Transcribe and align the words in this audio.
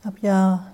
Ich 0.00 0.06
habe 0.06 0.16
ja 0.22 0.66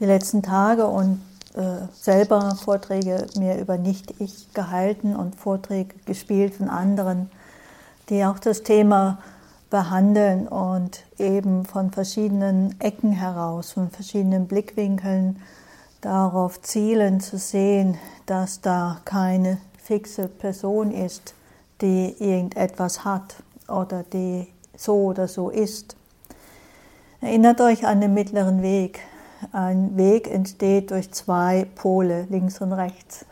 die 0.00 0.04
letzten 0.04 0.42
Tage 0.42 0.86
und 0.86 1.22
äh, 1.54 1.86
selber 1.94 2.54
Vorträge 2.62 3.26
mir 3.38 3.56
über 3.56 3.78
Nicht-Ich 3.78 4.52
gehalten 4.52 5.16
und 5.16 5.34
Vorträge 5.34 5.94
gespielt 6.04 6.56
von 6.56 6.68
anderen, 6.68 7.30
die 8.10 8.22
auch 8.22 8.38
das 8.38 8.62
Thema 8.62 9.16
behandeln 9.70 10.46
und 10.46 11.04
eben 11.18 11.64
von 11.64 11.90
verschiedenen 11.90 12.78
Ecken 12.82 13.12
heraus, 13.12 13.72
von 13.72 13.88
verschiedenen 13.88 14.46
Blickwinkeln 14.46 15.40
darauf 16.02 16.60
zielen 16.60 17.20
zu 17.20 17.38
sehen, 17.38 17.96
dass 18.26 18.60
da 18.60 19.00
keine 19.06 19.56
fixe 19.82 20.28
Person 20.28 20.90
ist, 20.90 21.32
die 21.80 22.14
irgendetwas 22.18 23.06
hat 23.06 23.36
oder 23.68 24.02
die 24.02 24.48
so 24.76 25.06
oder 25.06 25.28
so 25.28 25.48
ist. 25.48 25.96
Erinnert 27.22 27.60
euch 27.60 27.86
an 27.86 28.00
den 28.00 28.14
mittleren 28.14 28.62
Weg. 28.62 29.00
Ein 29.52 29.98
Weg 29.98 30.26
entsteht 30.26 30.90
durch 30.90 31.12
zwei 31.12 31.66
Pole, 31.74 32.26
links 32.30 32.62
und 32.62 32.72
rechts. 32.72 33.26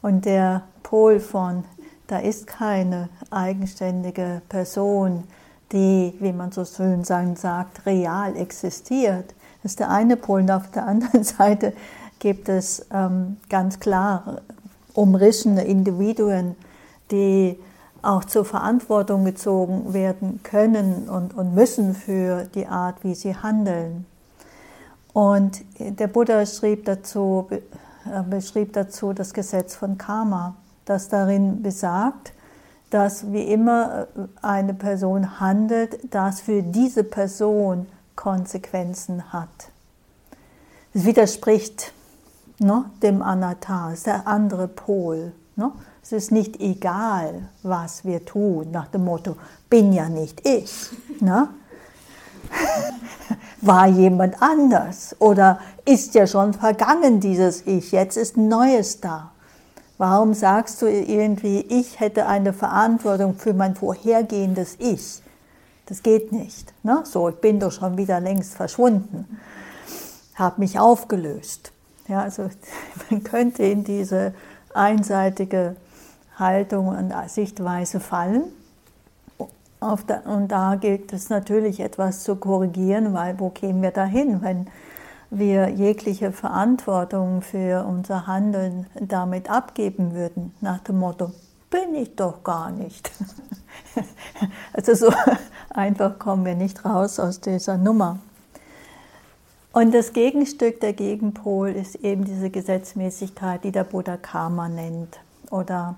Und 0.00 0.24
der 0.24 0.62
Pol 0.82 1.20
von, 1.20 1.64
da 2.06 2.20
ist 2.20 2.46
keine 2.46 3.10
eigenständige 3.30 4.40
Person, 4.48 5.24
die, 5.72 6.14
wie 6.20 6.32
man 6.32 6.52
so 6.52 6.64
schön 6.64 7.04
sagt, 7.04 7.84
real 7.84 8.34
existiert. 8.34 9.34
Das 9.62 9.72
ist 9.72 9.80
der 9.80 9.90
eine 9.90 10.16
Pol. 10.16 10.40
Und 10.40 10.50
auf 10.50 10.70
der 10.70 10.86
anderen 10.86 11.22
Seite 11.22 11.74
gibt 12.18 12.48
es 12.48 12.86
ähm, 12.94 13.36
ganz 13.50 13.78
klar 13.78 14.40
umrissene 14.94 15.64
Individuen, 15.64 16.56
die 17.10 17.58
auch 18.02 18.24
zur 18.24 18.44
Verantwortung 18.44 19.24
gezogen 19.24 19.94
werden 19.94 20.40
können 20.42 21.08
und, 21.08 21.34
und 21.34 21.54
müssen 21.54 21.94
für 21.94 22.44
die 22.54 22.66
Art, 22.66 23.04
wie 23.04 23.14
sie 23.14 23.36
handeln. 23.36 24.06
Und 25.12 25.64
der 25.78 26.08
Buddha 26.08 26.44
schrieb 26.46 26.84
dazu, 26.84 27.48
äh, 27.50 28.22
beschrieb 28.22 28.72
dazu 28.72 29.12
das 29.12 29.32
Gesetz 29.32 29.74
von 29.74 29.98
Karma, 29.98 30.56
das 30.84 31.08
darin 31.08 31.62
besagt, 31.62 32.32
dass 32.90 33.30
wie 33.32 33.42
immer 33.42 34.08
äh, 34.16 34.20
eine 34.42 34.74
Person 34.74 35.38
handelt, 35.40 36.12
das 36.12 36.40
für 36.40 36.62
diese 36.62 37.04
Person 37.04 37.86
Konsequenzen 38.16 39.32
hat. 39.32 39.70
Es 40.94 41.04
widerspricht 41.04 41.92
ne, 42.58 42.84
dem 43.02 43.22
Anatta, 43.22 43.92
ist 43.92 44.06
der 44.06 44.26
andere 44.26 44.68
Pol. 44.68 45.32
Ne? 45.56 45.72
Es 46.02 46.10
ist 46.10 46.32
nicht 46.32 46.60
egal, 46.60 47.48
was 47.62 48.04
wir 48.04 48.24
tun, 48.24 48.72
nach 48.72 48.88
dem 48.88 49.04
Motto, 49.04 49.36
bin 49.70 49.92
ja 49.92 50.08
nicht 50.08 50.46
ich. 50.46 50.90
Ne? 51.20 51.48
War 53.60 53.86
jemand 53.86 54.42
anders 54.42 55.14
oder 55.20 55.60
ist 55.84 56.14
ja 56.14 56.26
schon 56.26 56.54
vergangen 56.54 57.20
dieses 57.20 57.66
Ich, 57.66 57.92
jetzt 57.92 58.16
ist 58.16 58.36
Neues 58.36 59.00
da. 59.00 59.30
Warum 59.96 60.34
sagst 60.34 60.82
du 60.82 60.86
irgendwie, 60.86 61.60
ich 61.60 62.00
hätte 62.00 62.26
eine 62.26 62.52
Verantwortung 62.52 63.36
für 63.36 63.54
mein 63.54 63.76
vorhergehendes 63.76 64.74
Ich? 64.80 65.22
Das 65.86 66.02
geht 66.02 66.32
nicht. 66.32 66.74
Ne? 66.82 67.02
So, 67.04 67.28
ich 67.28 67.36
bin 67.36 67.60
doch 67.60 67.70
schon 67.70 67.96
wieder 67.96 68.18
längst 68.18 68.54
verschwunden, 68.54 69.38
habe 70.34 70.60
mich 70.60 70.80
aufgelöst. 70.80 71.70
Ja, 72.08 72.22
also 72.22 72.50
man 73.10 73.22
könnte 73.22 73.62
in 73.62 73.84
diese 73.84 74.34
einseitige 74.74 75.76
Haltung 76.42 76.88
und 76.88 77.12
Sichtweise 77.28 78.00
fallen. 78.00 78.44
Der, 80.08 80.26
und 80.26 80.48
da 80.48 80.76
gilt 80.76 81.12
es 81.12 81.28
natürlich 81.28 81.80
etwas 81.80 82.22
zu 82.22 82.36
korrigieren, 82.36 83.14
weil 83.14 83.40
wo 83.40 83.50
kämen 83.50 83.82
wir 83.82 83.90
dahin, 83.90 84.40
wenn 84.42 84.68
wir 85.30 85.70
jegliche 85.70 86.30
Verantwortung 86.30 87.42
für 87.42 87.84
unser 87.84 88.26
Handeln 88.26 88.86
damit 88.94 89.50
abgeben 89.50 90.14
würden, 90.14 90.54
nach 90.60 90.78
dem 90.80 90.98
Motto, 90.98 91.32
bin 91.70 91.94
ich 91.94 92.14
doch 92.14 92.44
gar 92.44 92.70
nicht. 92.70 93.10
also 94.72 94.94
so 94.94 95.12
einfach 95.70 96.18
kommen 96.18 96.44
wir 96.44 96.54
nicht 96.54 96.84
raus 96.84 97.18
aus 97.18 97.40
dieser 97.40 97.78
Nummer. 97.78 98.18
Und 99.72 99.94
das 99.94 100.12
Gegenstück, 100.12 100.80
der 100.80 100.92
Gegenpol, 100.92 101.70
ist 101.70 101.96
eben 101.96 102.26
diese 102.26 102.50
Gesetzmäßigkeit, 102.50 103.64
die 103.64 103.72
der 103.72 103.84
Buddha 103.84 104.18
Karma 104.18 104.68
nennt 104.68 105.18
oder 105.50 105.96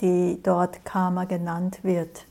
die 0.00 0.40
dort 0.42 0.84
Karma 0.84 1.24
genannt 1.24 1.80
wird. 1.82 2.26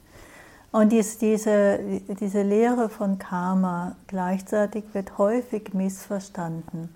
Und 0.71 0.91
dies, 0.91 1.19
diese, 1.19 1.79
diese 2.19 2.41
Lehre 2.41 2.89
von 2.89 3.19
Karma 3.19 3.95
gleichzeitig 4.07 4.83
wird 4.93 5.17
häufig 5.19 5.73
missverstanden. 5.73 6.89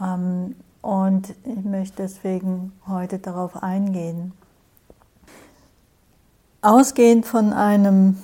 Ähm, 0.00 0.54
und 0.82 1.30
ich 1.44 1.64
möchte 1.64 2.02
deswegen 2.02 2.72
heute 2.86 3.18
darauf 3.18 3.60
eingehen. 3.60 4.32
Ausgehend 6.62 7.26
von 7.26 7.52
einem 7.52 8.18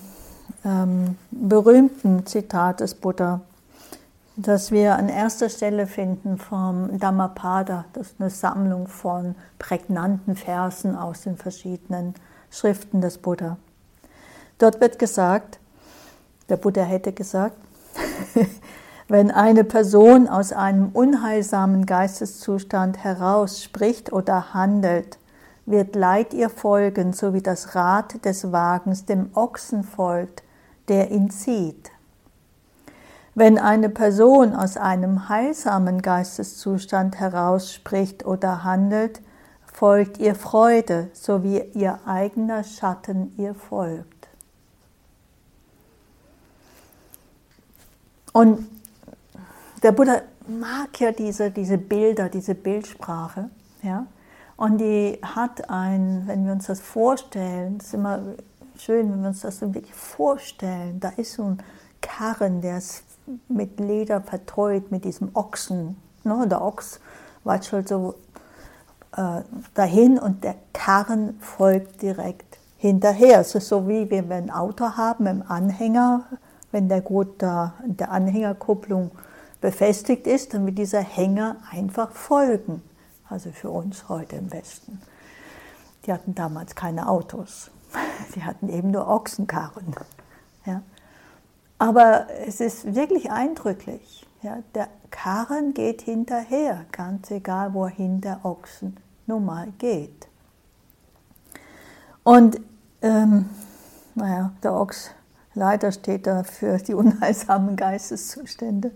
ähm, 0.64 1.16
berühmten 1.32 2.24
Zitat 2.26 2.78
des 2.78 2.94
Buddha, 2.94 3.40
das 4.36 4.70
wir 4.70 4.96
an 4.96 5.08
erster 5.08 5.48
Stelle 5.48 5.86
finden 5.86 6.38
vom 6.38 6.98
Dhammapada, 6.98 7.84
das 7.92 8.08
ist 8.08 8.20
eine 8.20 8.30
Sammlung 8.30 8.88
von 8.88 9.34
prägnanten 9.58 10.36
Versen 10.36 10.96
aus 10.96 11.22
den 11.22 11.36
verschiedenen 11.36 12.14
Schriften 12.50 13.00
des 13.00 13.18
Buddha. 13.18 13.58
Dort 14.58 14.80
wird 14.80 14.98
gesagt, 14.98 15.58
der 16.48 16.56
Buddha 16.56 16.82
hätte 16.82 17.12
gesagt, 17.12 17.56
wenn 19.08 19.30
eine 19.30 19.64
Person 19.64 20.28
aus 20.28 20.52
einem 20.52 20.90
unheilsamen 20.92 21.84
Geisteszustand 21.84 23.04
heraus 23.04 23.62
spricht 23.62 24.12
oder 24.12 24.54
handelt, 24.54 25.18
wird 25.66 25.94
Leid 25.94 26.34
ihr 26.34 26.48
folgen, 26.48 27.12
so 27.12 27.34
wie 27.34 27.42
das 27.42 27.74
Rad 27.74 28.24
des 28.24 28.50
Wagens 28.50 29.04
dem 29.04 29.30
Ochsen 29.34 29.84
folgt, 29.84 30.42
der 30.88 31.10
ihn 31.10 31.30
zieht. 31.30 31.90
Wenn 33.34 33.58
eine 33.58 33.88
Person 33.88 34.54
aus 34.54 34.76
einem 34.76 35.28
heilsamen 35.28 36.02
Geisteszustand 36.02 37.18
heraus 37.18 37.72
spricht 37.72 38.26
oder 38.26 38.62
handelt, 38.62 39.22
folgt 39.64 40.18
ihr 40.18 40.34
Freude, 40.34 41.08
so 41.14 41.42
wie 41.42 41.60
ihr 41.72 41.98
eigener 42.04 42.62
Schatten 42.62 43.32
ihr 43.38 43.54
folgt. 43.54 44.28
Und 48.34 48.66
der 49.82 49.92
Buddha 49.92 50.22
mag 50.46 51.00
ja 51.00 51.12
diese, 51.12 51.50
diese 51.50 51.78
Bilder, 51.78 52.28
diese 52.28 52.54
Bildsprache, 52.54 53.50
ja. 53.82 54.06
Und 54.56 54.78
die 54.78 55.18
hat 55.22 55.70
ein, 55.70 56.24
wenn 56.26 56.44
wir 56.44 56.52
uns 56.52 56.66
das 56.66 56.80
vorstellen, 56.80 57.78
ist 57.78 57.94
immer 57.94 58.20
schön, 58.78 59.10
wenn 59.10 59.22
wir 59.22 59.28
uns 59.28 59.40
das 59.40 59.58
so 59.58 59.74
wirklich 59.74 59.94
vorstellen, 59.94 61.00
da 61.00 61.08
ist 61.16 61.32
so 61.32 61.44
ein 61.44 61.58
Karren, 62.00 62.60
der 62.60 62.78
ist 62.78 63.04
mit 63.48 63.80
Leder 63.80 64.20
vertreut, 64.20 64.90
mit 64.90 65.04
diesem 65.04 65.30
Ochsen. 65.34 65.96
Ne? 66.24 66.46
Der 66.48 66.62
Ochs 66.62 67.00
watschelt 67.44 67.88
so 67.88 68.14
äh, 69.16 69.42
dahin 69.74 70.18
und 70.18 70.44
der 70.44 70.56
Karren 70.72 71.38
folgt 71.40 72.02
direkt 72.02 72.58
hinterher. 72.76 73.40
Es 73.40 73.54
ist 73.54 73.68
so 73.68 73.88
wie 73.88 74.10
wenn 74.10 74.28
wir 74.28 74.36
ein 74.36 74.50
Auto 74.50 74.96
haben 74.96 75.26
im 75.26 75.42
Anhänger, 75.46 76.24
wenn 76.72 76.88
der 76.88 77.00
gut 77.00 77.42
da 77.42 77.74
der 77.84 78.10
Anhängerkupplung 78.10 79.10
befestigt 79.60 80.26
ist, 80.26 80.54
dann 80.54 80.66
wird 80.66 80.78
dieser 80.78 81.00
Hänger 81.00 81.56
einfach 81.70 82.10
folgen. 82.10 82.82
Also 83.28 83.50
für 83.50 83.70
uns 83.70 84.08
heute 84.08 84.36
im 84.36 84.52
Westen. 84.52 85.00
Die 86.04 86.12
hatten 86.12 86.34
damals 86.34 86.74
keine 86.74 87.08
Autos. 87.08 87.70
Die 88.34 88.42
hatten 88.42 88.68
eben 88.68 88.90
nur 88.90 89.06
Ochsenkarren. 89.08 89.94
Ja. 90.66 90.82
Aber 91.82 92.28
es 92.46 92.60
ist 92.60 92.94
wirklich 92.94 93.32
eindrücklich. 93.32 94.24
Ja, 94.40 94.58
der 94.72 94.86
Karren 95.10 95.74
geht 95.74 96.00
hinterher, 96.02 96.84
ganz 96.92 97.28
egal, 97.32 97.74
wohin 97.74 98.20
der 98.20 98.44
Ochsen 98.44 98.98
nun 99.26 99.44
mal 99.44 99.66
geht. 99.78 100.28
Und 102.22 102.60
ähm, 103.02 103.46
naja, 104.14 104.52
der 104.62 104.74
Ochs 104.74 105.10
leider 105.54 105.90
steht 105.90 106.28
da 106.28 106.44
für 106.44 106.78
die 106.78 106.94
unheilsamen 106.94 107.74
Geisteszustände. 107.74 108.92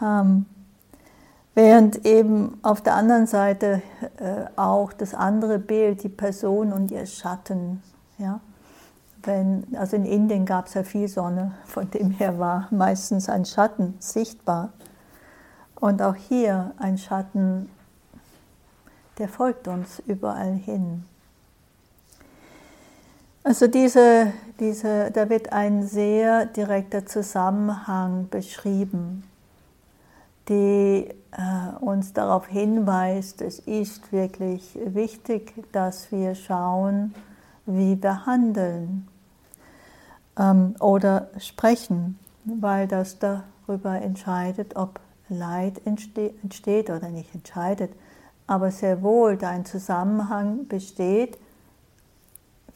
Ähm, 0.00 0.46
während 1.54 2.06
eben 2.06 2.58
auf 2.62 2.80
der 2.80 2.94
anderen 2.94 3.26
Seite 3.26 3.82
äh, 4.16 4.46
auch 4.56 4.94
das 4.94 5.12
andere 5.12 5.58
Bild, 5.58 6.02
die 6.02 6.08
Person 6.08 6.72
und 6.72 6.90
ihr 6.90 7.04
Schatten, 7.04 7.82
ja, 8.16 8.40
wenn, 9.26 9.66
also 9.76 9.96
in 9.96 10.04
Indien 10.04 10.46
gab 10.46 10.66
es 10.66 10.74
ja 10.74 10.82
viel 10.82 11.08
Sonne, 11.08 11.52
von 11.64 11.90
dem 11.90 12.10
her 12.10 12.38
war 12.38 12.68
meistens 12.70 13.28
ein 13.28 13.44
Schatten 13.44 13.94
sichtbar. 13.98 14.70
Und 15.74 16.00
auch 16.00 16.14
hier 16.14 16.72
ein 16.78 16.96
Schatten, 16.96 17.68
der 19.18 19.28
folgt 19.28 19.68
uns 19.68 20.00
überall 20.06 20.54
hin. 20.54 21.04
Also 23.44 23.66
diese, 23.66 24.32
diese, 24.58 25.10
da 25.10 25.28
wird 25.28 25.52
ein 25.52 25.86
sehr 25.86 26.46
direkter 26.46 27.06
Zusammenhang 27.06 28.28
beschrieben 28.28 29.22
die 30.48 31.08
äh, 31.32 31.76
uns 31.80 32.12
darauf 32.12 32.46
hinweist, 32.46 33.42
es 33.42 33.58
ist 33.60 34.12
wirklich 34.12 34.78
wichtig, 34.84 35.54
dass 35.72 36.10
wir 36.12 36.34
schauen, 36.34 37.14
wie 37.66 38.00
wir 38.00 38.26
handeln 38.26 39.08
ähm, 40.38 40.74
oder 40.80 41.28
sprechen, 41.38 42.18
weil 42.44 42.86
das 42.86 43.18
darüber 43.18 44.00
entscheidet, 44.00 44.76
ob 44.76 45.00
Leid 45.28 45.82
entsteht 45.84 46.90
oder 46.90 47.08
nicht 47.08 47.34
entscheidet, 47.34 47.92
aber 48.46 48.70
sehr 48.70 49.02
wohl 49.02 49.36
dein 49.36 49.64
Zusammenhang 49.64 50.68
besteht 50.68 51.38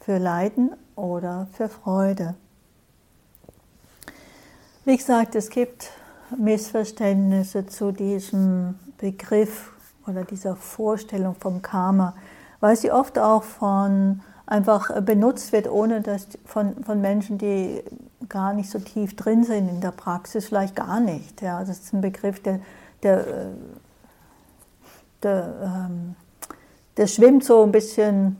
für 0.01 0.17
Leiden 0.17 0.71
oder 0.95 1.47
für 1.53 1.69
Freude. 1.69 2.35
Wie 4.83 4.97
gesagt, 4.97 5.35
es 5.35 5.49
gibt 5.49 5.91
Missverständnisse 6.37 7.67
zu 7.67 7.91
diesem 7.91 8.75
Begriff 8.97 9.71
oder 10.07 10.23
dieser 10.23 10.55
Vorstellung 10.55 11.35
vom 11.35 11.61
Karma, 11.61 12.15
weil 12.59 12.75
sie 12.75 12.91
oft 12.91 13.17
auch 13.19 13.43
von 13.43 14.21
einfach 14.51 15.01
benutzt 15.01 15.53
wird, 15.53 15.71
ohne 15.71 16.01
dass 16.01 16.27
von, 16.45 16.83
von 16.83 16.99
Menschen, 16.99 17.37
die 17.37 17.81
gar 18.27 18.53
nicht 18.53 18.69
so 18.69 18.79
tief 18.79 19.15
drin 19.15 19.45
sind 19.45 19.69
in 19.69 19.79
der 19.79 19.91
Praxis, 19.91 20.47
vielleicht 20.47 20.75
gar 20.75 20.99
nicht. 20.99 21.41
Ja, 21.41 21.61
das 21.61 21.79
ist 21.79 21.93
ein 21.93 22.01
Begriff, 22.01 22.43
der, 22.43 22.59
der, 23.01 23.25
der, 25.23 25.53
ähm, 25.63 26.15
der 26.97 27.07
schwimmt 27.07 27.45
so 27.45 27.63
ein 27.63 27.71
bisschen 27.71 28.35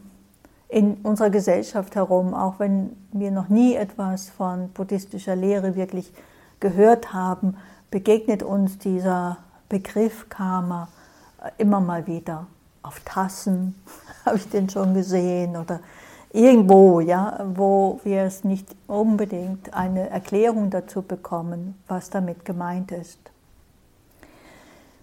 in 0.67 0.95
unserer 1.03 1.29
Gesellschaft 1.29 1.95
herum, 1.95 2.33
auch 2.33 2.59
wenn 2.59 2.95
wir 3.13 3.31
noch 3.31 3.47
nie 3.47 3.75
etwas 3.75 4.29
von 4.29 4.67
buddhistischer 4.69 5.37
Lehre 5.37 5.75
wirklich 5.77 6.11
gehört 6.59 7.13
haben, 7.13 7.55
begegnet 7.89 8.43
uns 8.43 8.77
dieser 8.77 9.37
Begriff 9.69 10.27
Karma 10.27 10.89
immer 11.57 11.79
mal 11.79 12.05
wieder. 12.05 12.47
Auf 12.83 12.99
Tassen 13.05 13.75
habe 14.25 14.35
ich 14.35 14.49
den 14.49 14.69
schon 14.69 14.93
gesehen 14.93 15.55
oder 15.55 15.79
irgendwo, 16.33 16.99
ja, 16.99 17.45
wo 17.53 17.99
wir 18.03 18.23
es 18.23 18.43
nicht 18.43 18.67
unbedingt 18.87 19.73
eine 19.73 20.09
Erklärung 20.09 20.69
dazu 20.69 21.01
bekommen, 21.01 21.75
was 21.87 22.09
damit 22.09 22.45
gemeint 22.45 22.91
ist. 22.91 23.19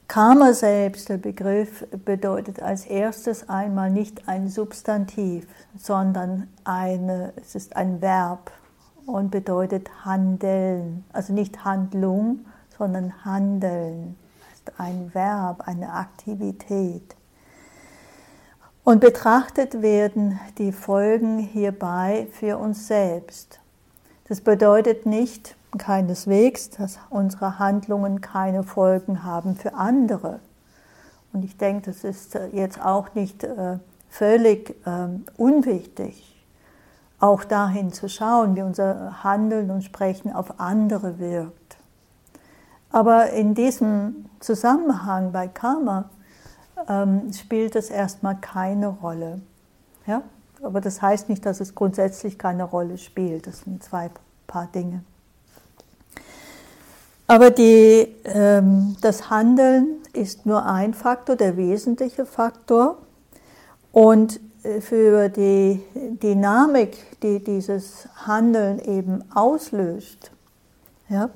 Karma 0.09 0.55
selbst, 0.55 1.11
der 1.11 1.19
Begriff, 1.19 1.87
bedeutet 2.07 2.63
als 2.63 2.87
erstes 2.87 3.51
einmal 3.51 3.91
nicht 3.91 4.27
ein 4.27 4.49
Substantiv, 4.49 5.47
sondern 5.79 6.49
eine, 6.65 7.35
es 7.37 7.55
ist 7.55 7.77
ein 7.77 8.01
Verb 8.01 8.51
und 9.05 9.31
bedeutet 9.31 9.91
handeln. 10.07 11.05
Also 11.13 11.35
nicht 11.35 11.63
Handlung, 11.63 12.47
sondern 12.79 13.23
handeln. 13.27 14.17
Es 14.51 14.61
ist 14.61 14.81
ein 14.81 15.11
Verb, 15.13 15.69
eine 15.69 15.93
Aktivität. 15.93 17.18
Und 18.89 19.01
betrachtet 19.01 19.83
werden 19.83 20.41
die 20.57 20.73
Folgen 20.73 21.39
hierbei 21.39 22.27
für 22.33 22.57
uns 22.57 22.87
selbst. 22.87 23.61
Das 24.31 24.41
bedeutet 24.41 25.05
nicht, 25.05 25.57
keineswegs, 25.77 26.71
dass 26.71 26.99
unsere 27.11 27.59
Handlungen 27.59 28.23
keine 28.23 28.63
Folgen 28.63 29.25
haben 29.25 29.57
für 29.57 29.75
andere. 29.75 30.41
Und 31.35 31.45
ich 31.45 31.59
denke, 31.59 31.91
das 31.91 32.03
ist 32.03 32.35
äh, 32.35 32.49
jetzt 32.55 32.83
auch 32.83 33.15
nicht 33.15 33.45
äh, 33.45 33.77
völlig 34.09 34.75
ähm, 34.87 35.27
unwichtig, 35.37 36.43
auch 37.21 37.45
dahin 37.45 37.93
zu 37.93 38.09
schauen, 38.09 38.57
wie 38.57 38.63
unser 38.63 39.23
Handeln 39.23 39.71
und 39.71 39.85
Sprechen 39.85 40.33
auf 40.33 40.59
andere 40.59 41.19
wirkt. 41.19 41.77
Aber 42.91 43.33
in 43.33 43.55
diesem 43.55 44.31
Zusammenhang 44.41 45.31
bei 45.31 45.47
Karma 45.47 46.09
ähm, 46.89 47.33
spielt 47.33 47.77
es 47.77 47.91
erstmal 47.91 48.37
keine 48.37 48.89
Rolle. 48.89 49.41
Ja? 50.07 50.23
Aber 50.63 50.81
das 50.81 51.01
heißt 51.03 51.29
nicht, 51.29 51.47
dass 51.47 51.61
es 51.61 51.75
grundsätzlich 51.75 52.39
keine 52.39 52.65
Rolle 52.65 52.99
spielt. 52.99 53.47
Das 53.47 53.61
sind 53.61 53.83
zwei 53.83 54.11
paar 54.47 54.67
Dinge. 54.67 55.03
Aber 57.27 57.51
die, 57.51 58.09
ähm, 58.25 58.97
das 59.03 59.31
Handeln 59.31 59.99
ist 60.15 60.47
nur 60.47 60.65
ein 60.65 60.95
Faktor, 60.95 61.37
der 61.37 61.57
wesentliche 61.57 62.25
Faktor. 62.25 62.99
Und 63.93 64.41
äh, 64.63 64.81
für 64.81 65.29
die 65.29 65.83
Dynamik, 65.95 67.21
die 67.21 67.45
dieses 67.45 68.09
Handeln 68.27 68.79
eben 68.79 69.23
auslöst, 69.35 70.31
ja, 71.09 71.31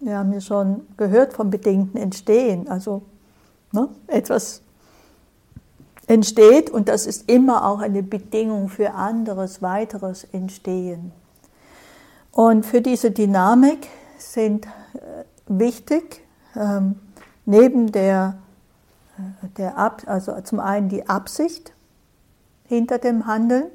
wir 0.00 0.16
haben 0.16 0.32
ja 0.32 0.40
schon 0.40 0.86
gehört 0.96 1.32
vom 1.32 1.50
bedingten 1.50 2.00
Entstehen, 2.00 2.68
also 2.68 3.02
ne, 3.72 3.88
etwas 4.06 4.62
entsteht 6.08 6.70
und 6.70 6.88
das 6.88 7.06
ist 7.06 7.28
immer 7.30 7.66
auch 7.66 7.80
eine 7.80 8.02
Bedingung 8.02 8.68
für 8.68 8.94
anderes, 8.94 9.62
weiteres 9.62 10.24
Entstehen. 10.24 11.12
Und 12.32 12.64
für 12.64 12.80
diese 12.80 13.10
Dynamik 13.10 13.88
sind 14.16 14.66
äh, 14.66 15.24
wichtig, 15.46 16.22
ähm, 16.56 16.96
neben 17.44 17.92
der, 17.92 18.38
äh, 19.18 19.48
der 19.58 19.76
Ab, 19.76 20.02
also 20.06 20.40
zum 20.40 20.60
einen 20.60 20.88
die 20.88 21.08
Absicht 21.08 21.72
hinter 22.64 22.98
dem 22.98 23.26
Handeln, 23.26 23.66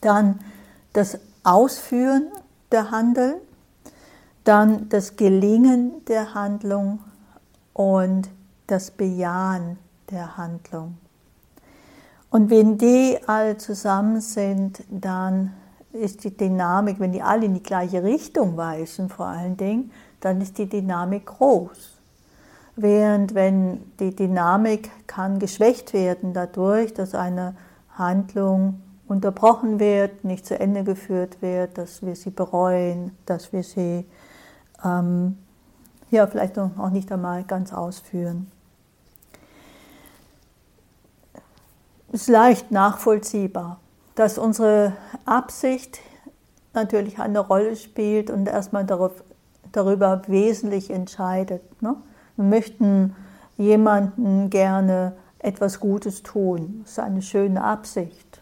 dann 0.00 0.40
das 0.92 1.18
Ausführen 1.44 2.28
der 2.72 2.90
Handeln, 2.90 3.36
dann 4.42 4.88
das 4.88 5.16
Gelingen 5.16 6.04
der 6.06 6.34
Handlung 6.34 6.98
und 7.74 8.28
das 8.66 8.90
Bejahen 8.90 9.78
der 10.10 10.36
Handlung. 10.36 10.96
Und 12.30 12.50
wenn 12.50 12.78
die 12.78 13.18
alle 13.26 13.56
zusammen 13.56 14.20
sind, 14.20 14.82
dann 14.90 15.52
ist 15.92 16.24
die 16.24 16.36
Dynamik, 16.36 17.00
wenn 17.00 17.12
die 17.12 17.22
alle 17.22 17.46
in 17.46 17.54
die 17.54 17.62
gleiche 17.62 18.02
Richtung 18.02 18.56
weisen, 18.56 19.08
vor 19.08 19.26
allen 19.26 19.56
Dingen, 19.56 19.90
dann 20.20 20.40
ist 20.40 20.58
die 20.58 20.68
Dynamik 20.68 21.26
groß. 21.26 21.92
Während 22.76 23.34
wenn 23.34 23.92
die 23.98 24.14
Dynamik 24.14 24.90
kann 25.06 25.38
geschwächt 25.38 25.94
werden 25.94 26.34
dadurch, 26.34 26.92
dass 26.92 27.14
eine 27.14 27.56
Handlung 27.94 28.82
unterbrochen 29.08 29.80
wird, 29.80 30.24
nicht 30.24 30.44
zu 30.44 30.58
Ende 30.58 30.84
geführt 30.84 31.40
wird, 31.40 31.78
dass 31.78 32.04
wir 32.04 32.16
sie 32.16 32.30
bereuen, 32.30 33.16
dass 33.24 33.52
wir 33.52 33.62
sie 33.62 34.04
ähm, 34.84 35.38
ja 36.10 36.26
vielleicht 36.26 36.58
auch 36.58 36.90
nicht 36.90 37.10
einmal 37.10 37.44
ganz 37.44 37.72
ausführen. 37.72 38.50
Ist 42.16 42.28
leicht 42.28 42.70
nachvollziehbar, 42.70 43.78
dass 44.14 44.38
unsere 44.38 44.94
Absicht 45.26 46.00
natürlich 46.72 47.18
eine 47.18 47.40
Rolle 47.40 47.76
spielt 47.76 48.30
und 48.30 48.48
erstmal 48.48 48.84
darauf, 48.86 49.22
darüber 49.72 50.22
wesentlich 50.26 50.90
entscheidet. 50.90 51.62
Ne? 51.82 51.94
Wir 52.36 52.44
möchten 52.46 53.14
jemandem 53.58 54.48
gerne 54.48 55.12
etwas 55.40 55.78
Gutes 55.78 56.22
tun. 56.22 56.80
Das 56.82 56.92
ist 56.92 56.98
eine 57.00 57.20
schöne 57.20 57.62
Absicht. 57.62 58.40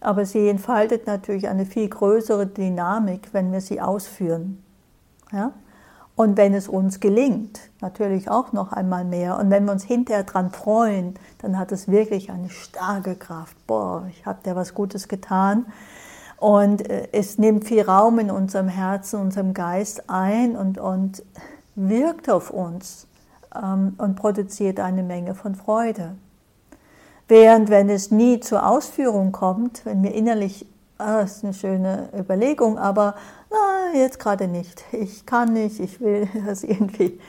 Aber 0.00 0.24
sie 0.24 0.48
entfaltet 0.48 1.06
natürlich 1.06 1.48
eine 1.48 1.66
viel 1.66 1.88
größere 1.88 2.46
Dynamik, 2.46 3.28
wenn 3.32 3.52
wir 3.52 3.60
sie 3.60 3.80
ausführen. 3.80 4.64
Ja? 5.30 5.52
Und 6.20 6.36
wenn 6.36 6.52
es 6.52 6.68
uns 6.68 7.00
gelingt, 7.00 7.60
natürlich 7.80 8.30
auch 8.30 8.52
noch 8.52 8.74
einmal 8.74 9.06
mehr. 9.06 9.38
Und 9.38 9.48
wenn 9.48 9.64
wir 9.64 9.72
uns 9.72 9.84
hinterher 9.84 10.22
daran 10.22 10.50
freuen, 10.50 11.14
dann 11.38 11.58
hat 11.58 11.72
es 11.72 11.88
wirklich 11.88 12.30
eine 12.30 12.50
starke 12.50 13.16
Kraft. 13.16 13.56
Boah, 13.66 14.06
ich 14.10 14.26
habe 14.26 14.42
dir 14.44 14.54
was 14.54 14.74
Gutes 14.74 15.08
getan. 15.08 15.64
Und 16.36 16.90
äh, 16.90 17.08
es 17.12 17.38
nimmt 17.38 17.64
viel 17.64 17.80
Raum 17.80 18.18
in 18.18 18.30
unserem 18.30 18.68
Herzen, 18.68 19.18
unserem 19.18 19.54
Geist 19.54 20.10
ein 20.10 20.56
und, 20.56 20.76
und 20.76 21.22
wirkt 21.74 22.28
auf 22.28 22.50
uns 22.50 23.06
ähm, 23.54 23.94
und 23.96 24.16
produziert 24.16 24.78
eine 24.78 25.02
Menge 25.02 25.34
von 25.34 25.54
Freude. 25.54 26.16
Während 27.28 27.70
wenn 27.70 27.88
es 27.88 28.10
nie 28.10 28.40
zur 28.40 28.66
Ausführung 28.66 29.32
kommt, 29.32 29.86
wenn 29.86 30.02
wir 30.02 30.14
innerlich 30.14 30.66
ah, 31.00 31.22
das 31.22 31.36
ist 31.36 31.44
eine 31.44 31.54
schöne 31.54 32.08
Überlegung, 32.14 32.78
aber 32.78 33.14
na, 33.50 33.98
jetzt 33.98 34.18
gerade 34.18 34.48
nicht. 34.48 34.84
Ich 34.92 35.26
kann 35.26 35.52
nicht, 35.52 35.80
ich 35.80 36.00
will 36.00 36.28
das 36.46 36.64
irgendwie. 36.64 37.20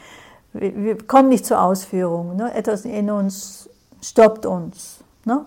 Wir, 0.53 0.97
kommen 1.07 1.29
nicht 1.29 1.45
zur 1.45 1.61
Ausführung. 1.61 2.35
Ne? 2.35 2.53
Etwas 2.53 2.85
in 2.85 3.09
uns 3.09 3.69
stoppt 4.01 4.45
uns. 4.45 4.99
Ne? 5.25 5.45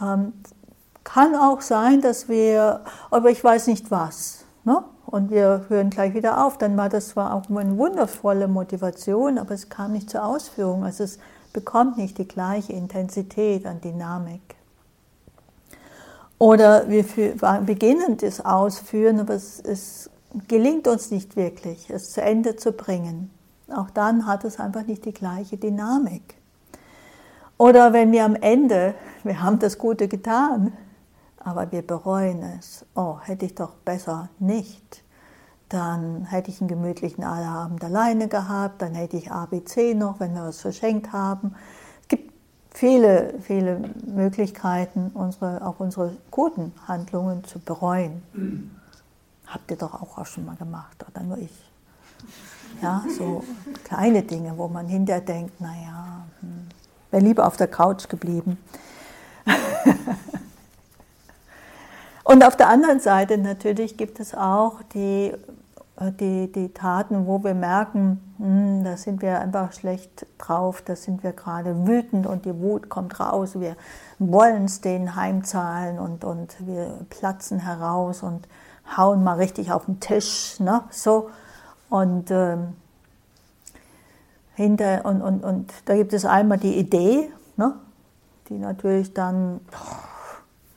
Ähm, 0.00 0.32
kann 1.04 1.34
auch 1.34 1.60
sein, 1.60 2.00
dass 2.00 2.28
wir, 2.28 2.80
aber 3.10 3.30
ich 3.30 3.42
weiß 3.42 3.66
nicht 3.66 3.90
was. 3.90 4.44
Ne? 4.64 4.84
Und 5.06 5.30
wir 5.30 5.66
hören 5.68 5.90
gleich 5.90 6.14
wieder 6.14 6.46
auf. 6.46 6.58
Dann 6.58 6.76
war 6.76 6.88
das 6.88 7.08
zwar 7.08 7.34
auch 7.34 7.50
eine 7.50 7.76
wundervolle 7.76 8.48
Motivation, 8.48 9.36
aber 9.36 9.52
es 9.52 9.68
kam 9.68 9.92
nicht 9.92 10.08
zur 10.08 10.24
Ausführung. 10.24 10.84
Also 10.84 11.04
es 11.04 11.18
bekommt 11.52 11.98
nicht 11.98 12.18
die 12.18 12.28
gleiche 12.28 12.72
Intensität 12.72 13.66
an 13.66 13.80
Dynamik. 13.80 14.56
Oder 16.42 16.88
wir 16.88 17.04
beginnen 17.64 18.16
das 18.16 18.44
Ausführen, 18.44 19.20
aber 19.20 19.34
es, 19.34 19.60
es 19.60 20.10
gelingt 20.48 20.88
uns 20.88 21.12
nicht 21.12 21.36
wirklich, 21.36 21.88
es 21.88 22.10
zu 22.10 22.20
Ende 22.20 22.56
zu 22.56 22.72
bringen. 22.72 23.30
Auch 23.72 23.90
dann 23.90 24.26
hat 24.26 24.42
es 24.42 24.58
einfach 24.58 24.84
nicht 24.84 25.04
die 25.04 25.12
gleiche 25.12 25.56
Dynamik. 25.56 26.34
Oder 27.58 27.92
wenn 27.92 28.10
wir 28.10 28.24
am 28.24 28.34
Ende, 28.34 28.96
wir 29.22 29.40
haben 29.40 29.60
das 29.60 29.78
Gute 29.78 30.08
getan, 30.08 30.72
aber 31.38 31.70
wir 31.70 31.86
bereuen 31.86 32.42
es. 32.58 32.84
Oh, 32.96 33.18
hätte 33.22 33.46
ich 33.46 33.54
doch 33.54 33.74
besser 33.84 34.28
nicht. 34.40 35.04
Dann 35.68 36.24
hätte 36.24 36.50
ich 36.50 36.60
einen 36.60 36.66
gemütlichen 36.66 37.22
Allabend 37.22 37.84
alleine 37.84 38.26
gehabt, 38.26 38.82
dann 38.82 38.96
hätte 38.96 39.16
ich 39.16 39.30
ABC 39.30 39.94
noch, 39.94 40.18
wenn 40.18 40.34
wir 40.34 40.42
was 40.42 40.60
verschenkt 40.60 41.12
haben. 41.12 41.54
Viele, 42.74 43.34
viele 43.42 43.80
Möglichkeiten, 44.06 45.10
unsere, 45.14 45.64
auch 45.66 45.78
unsere 45.78 46.16
guten 46.30 46.72
Handlungen 46.88 47.44
zu 47.44 47.58
bereuen. 47.58 48.22
Habt 49.46 49.70
ihr 49.70 49.76
doch 49.76 49.94
auch, 49.94 50.18
auch 50.18 50.26
schon 50.26 50.46
mal 50.46 50.56
gemacht, 50.56 51.04
oder 51.08 51.22
nur 51.22 51.38
ich. 51.38 51.52
Ja, 52.80 53.04
so 53.16 53.44
kleine 53.84 54.22
Dinge, 54.22 54.56
wo 54.56 54.68
man 54.68 54.86
hinterher 54.88 55.20
denkt, 55.20 55.60
naja, 55.60 56.24
hm, 56.40 56.68
wäre 57.10 57.22
lieber 57.22 57.46
auf 57.46 57.56
der 57.56 57.68
Couch 57.68 58.08
geblieben. 58.08 58.58
Und 62.24 62.44
auf 62.44 62.56
der 62.56 62.68
anderen 62.68 63.00
Seite 63.00 63.36
natürlich 63.36 63.96
gibt 63.96 64.18
es 64.18 64.34
auch 64.34 64.80
die, 64.94 65.32
die, 66.10 66.50
die 66.50 66.70
Taten, 66.70 67.26
wo 67.26 67.44
wir 67.44 67.54
merken, 67.54 68.20
hm, 68.38 68.84
da 68.84 68.96
sind 68.96 69.22
wir 69.22 69.40
einfach 69.40 69.72
schlecht 69.72 70.26
drauf, 70.38 70.82
da 70.82 70.96
sind 70.96 71.22
wir 71.22 71.32
gerade 71.32 71.86
wütend 71.86 72.26
und 72.26 72.44
die 72.44 72.58
Wut 72.58 72.88
kommt 72.88 73.20
raus, 73.20 73.60
wir 73.60 73.76
wollen 74.18 74.64
es 74.64 74.80
denen 74.80 75.16
heimzahlen 75.16 75.98
und, 75.98 76.24
und 76.24 76.54
wir 76.66 77.06
platzen 77.10 77.60
heraus 77.60 78.22
und 78.22 78.48
hauen 78.96 79.22
mal 79.22 79.36
richtig 79.36 79.72
auf 79.72 79.86
den 79.86 80.00
Tisch. 80.00 80.58
Ne? 80.60 80.82
So. 80.90 81.30
Und, 81.88 82.30
ähm, 82.30 82.74
hinter, 84.54 85.04
und, 85.04 85.22
und, 85.22 85.44
und 85.44 85.72
da 85.86 85.94
gibt 85.94 86.12
es 86.12 86.24
einmal 86.24 86.58
die 86.58 86.78
Idee, 86.78 87.30
ne? 87.56 87.74
die 88.48 88.58
natürlich 88.58 89.14
dann 89.14 89.60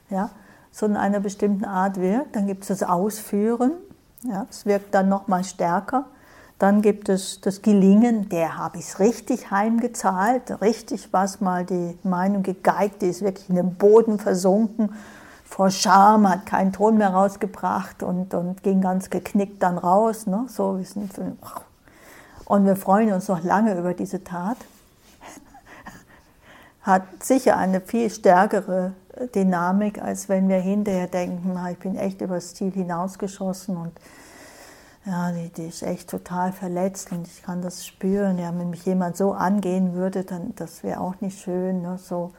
ja, 0.10 0.30
so 0.72 0.86
in 0.86 0.98
einer 0.98 1.20
bestimmten 1.20 1.66
Art 1.66 2.00
wirkt. 2.00 2.36
Dann 2.36 2.48
gibt 2.48 2.64
es 2.64 2.68
das 2.68 2.84
Ausführen, 2.84 3.72
ja, 4.30 4.46
es 4.50 4.66
wirkt 4.66 4.94
dann 4.94 5.10
nochmal 5.10 5.44
stärker. 5.44 6.06
Dann 6.58 6.82
gibt 6.82 7.10
es 7.10 7.42
das 7.42 7.62
Gelingen, 7.62 8.30
der 8.30 8.58
habe 8.58 8.78
ich 8.78 8.86
es 8.86 9.00
richtig 9.00 9.52
heimgezahlt, 9.52 10.62
richtig 10.62 11.12
was 11.12 11.42
mal 11.42 11.66
die 11.66 11.98
Meinung 12.04 12.44
gegeigt, 12.44 13.02
die 13.02 13.08
ist 13.08 13.22
wirklich 13.22 13.50
in 13.50 13.56
den 13.56 13.76
Boden 13.76 14.20
versunken 14.20 14.92
vor 15.56 15.70
Scham, 15.70 16.28
hat 16.30 16.46
keinen 16.46 16.74
Ton 16.74 16.98
mehr 16.98 17.10
rausgebracht 17.10 18.04
und, 18.04 18.34
und 18.34 18.64
ging 18.64 18.82
ganz 18.82 19.10
geknickt 19.10 19.64
dann 19.64 19.78
raus. 19.78 20.28
Ne? 20.28 20.46
So, 20.50 20.78
wir 20.78 20.86
sind, 20.86 21.12
und 22.46 22.66
wir 22.66 22.76
freuen 22.76 23.14
uns 23.14 23.28
noch 23.28 23.44
lange 23.44 23.78
über 23.78 23.94
diese 23.94 24.24
Tat. 24.24 24.58
Hat 26.82 27.04
sicher 27.24 27.58
eine 27.58 27.80
viel 27.80 28.10
stärkere 28.10 28.94
Dynamik, 29.34 30.02
als 30.02 30.30
wenn 30.30 30.50
wir 30.50 30.60
hinterher 30.60 31.08
denken, 31.08 31.58
ich 31.72 31.80
bin 31.80 31.96
echt 31.96 32.22
über 32.22 32.36
das 32.36 32.54
Ziel 32.54 32.72
hinausgeschossen 32.72 33.78
und 33.78 33.92
ja, 35.06 35.32
die, 35.32 35.50
die 35.50 35.68
ist 35.68 35.84
echt 35.84 36.10
total 36.10 36.52
verletzt 36.52 37.12
und 37.12 37.28
ich 37.28 37.44
kann 37.44 37.62
das 37.62 37.86
spüren. 37.86 38.40
Ja, 38.40 38.52
wenn 38.58 38.72
mich 38.72 38.86
jemand 38.86 39.16
so 39.18 39.34
angehen 39.34 39.94
würde, 39.94 40.24
dann 40.24 40.54
das 40.56 40.84
wäre 40.84 41.00
auch 41.00 41.22
nicht 41.22 41.40
schön. 41.40 41.84
Ne? 41.84 42.00
So, 42.00 42.32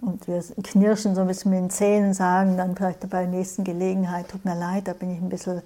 und 0.00 0.26
wir 0.26 0.42
knirschen 0.62 1.14
so 1.14 1.20
ein 1.20 1.26
bisschen 1.26 1.50
mit 1.50 1.60
den 1.60 1.70
Zähnen, 1.70 2.14
sagen 2.14 2.56
dann 2.56 2.74
vielleicht 2.74 3.00
bei 3.08 3.20
der 3.20 3.28
nächsten 3.28 3.62
Gelegenheit, 3.64 4.28
tut 4.28 4.44
mir 4.44 4.58
leid, 4.58 4.88
da 4.88 4.94
bin 4.94 5.10
ich 5.10 5.20
ein 5.20 5.28
bisschen 5.28 5.62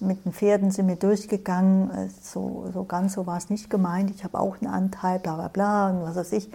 mit 0.00 0.24
den 0.24 0.32
Pferden 0.32 0.70
sind 0.70 0.88
wir 0.88 0.96
durchgegangen, 0.96 1.90
äh, 1.90 2.08
so, 2.20 2.68
so 2.72 2.84
ganz 2.84 3.14
so 3.14 3.26
war 3.26 3.38
es 3.38 3.50
nicht 3.50 3.70
gemeint, 3.70 4.10
ich 4.10 4.24
habe 4.24 4.38
auch 4.38 4.60
einen 4.60 4.72
Anteil, 4.72 5.18
bla 5.20 5.36
bla 5.36 5.48
bla 5.48 5.90
und 5.90 6.02
was 6.02 6.16
weiß 6.16 6.32
ich, 6.32 6.50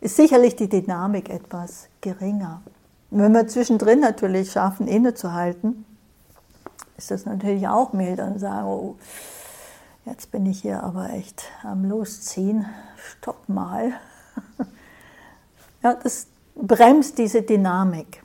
ist 0.00 0.16
sicherlich 0.16 0.56
die 0.56 0.68
Dynamik 0.68 1.28
etwas 1.28 1.88
geringer. 2.00 2.62
Und 3.10 3.20
wenn 3.20 3.32
wir 3.32 3.46
zwischendrin 3.48 4.00
natürlich 4.00 4.52
schaffen, 4.52 4.86
innezuhalten, 4.86 5.84
ist 6.96 7.10
das 7.10 7.26
natürlich 7.26 7.66
auch 7.68 7.92
milder 7.92 8.26
und 8.26 8.38
sagen, 8.38 8.66
oh, 8.66 8.96
jetzt 10.04 10.30
bin 10.30 10.46
ich 10.46 10.62
hier 10.62 10.82
aber 10.82 11.10
echt 11.10 11.44
am 11.62 11.84
Losziehen, 11.84 12.66
stopp 12.96 13.48
mal. 13.48 13.92
ja, 15.82 15.94
das, 15.94 16.26
bremst 16.58 17.18
diese 17.18 17.42
Dynamik. 17.42 18.22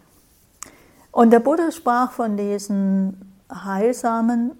Und 1.11 1.31
der 1.31 1.39
Buddha 1.39 1.71
sprach 1.71 2.11
von 2.11 2.35
diesen 2.35 3.35
heilsamen 3.51 4.51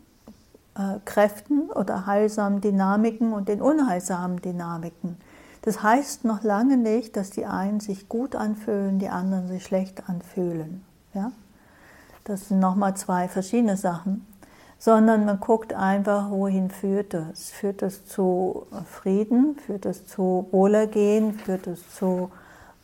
äh, 0.75 0.99
Kräften 1.05 1.71
oder 1.71 2.05
heilsamen 2.05 2.61
Dynamiken 2.61 3.33
und 3.33 3.47
den 3.47 3.61
unheilsamen 3.61 4.41
Dynamiken. 4.41 5.17
Das 5.63 5.81
heißt 5.81 6.25
noch 6.25 6.43
lange 6.43 6.77
nicht, 6.77 7.15
dass 7.15 7.29
die 7.29 7.45
einen 7.45 7.79
sich 7.79 8.09
gut 8.09 8.35
anfühlen, 8.35 8.99
die 8.99 9.07
anderen 9.09 9.47
sich 9.47 9.63
schlecht 9.63 10.09
anfühlen. 10.09 10.83
Ja? 11.13 11.31
Das 12.25 12.49
sind 12.49 12.59
nochmal 12.59 12.95
zwei 12.95 13.27
verschiedene 13.27 13.77
Sachen. 13.77 14.27
Sondern 14.77 15.23
man 15.23 15.39
guckt 15.39 15.73
einfach, 15.73 16.29
wohin 16.29 16.69
führt 16.69 17.13
es. 17.13 17.51
Führt 17.51 17.81
es 17.81 18.05
zu 18.05 18.67
Frieden? 18.85 19.55
Führt 19.65 19.85
es 19.85 20.05
zu 20.05 20.47
Wohlergehen? 20.51 21.33
Führt 21.33 21.67
es 21.67 21.95
zu 21.95 22.29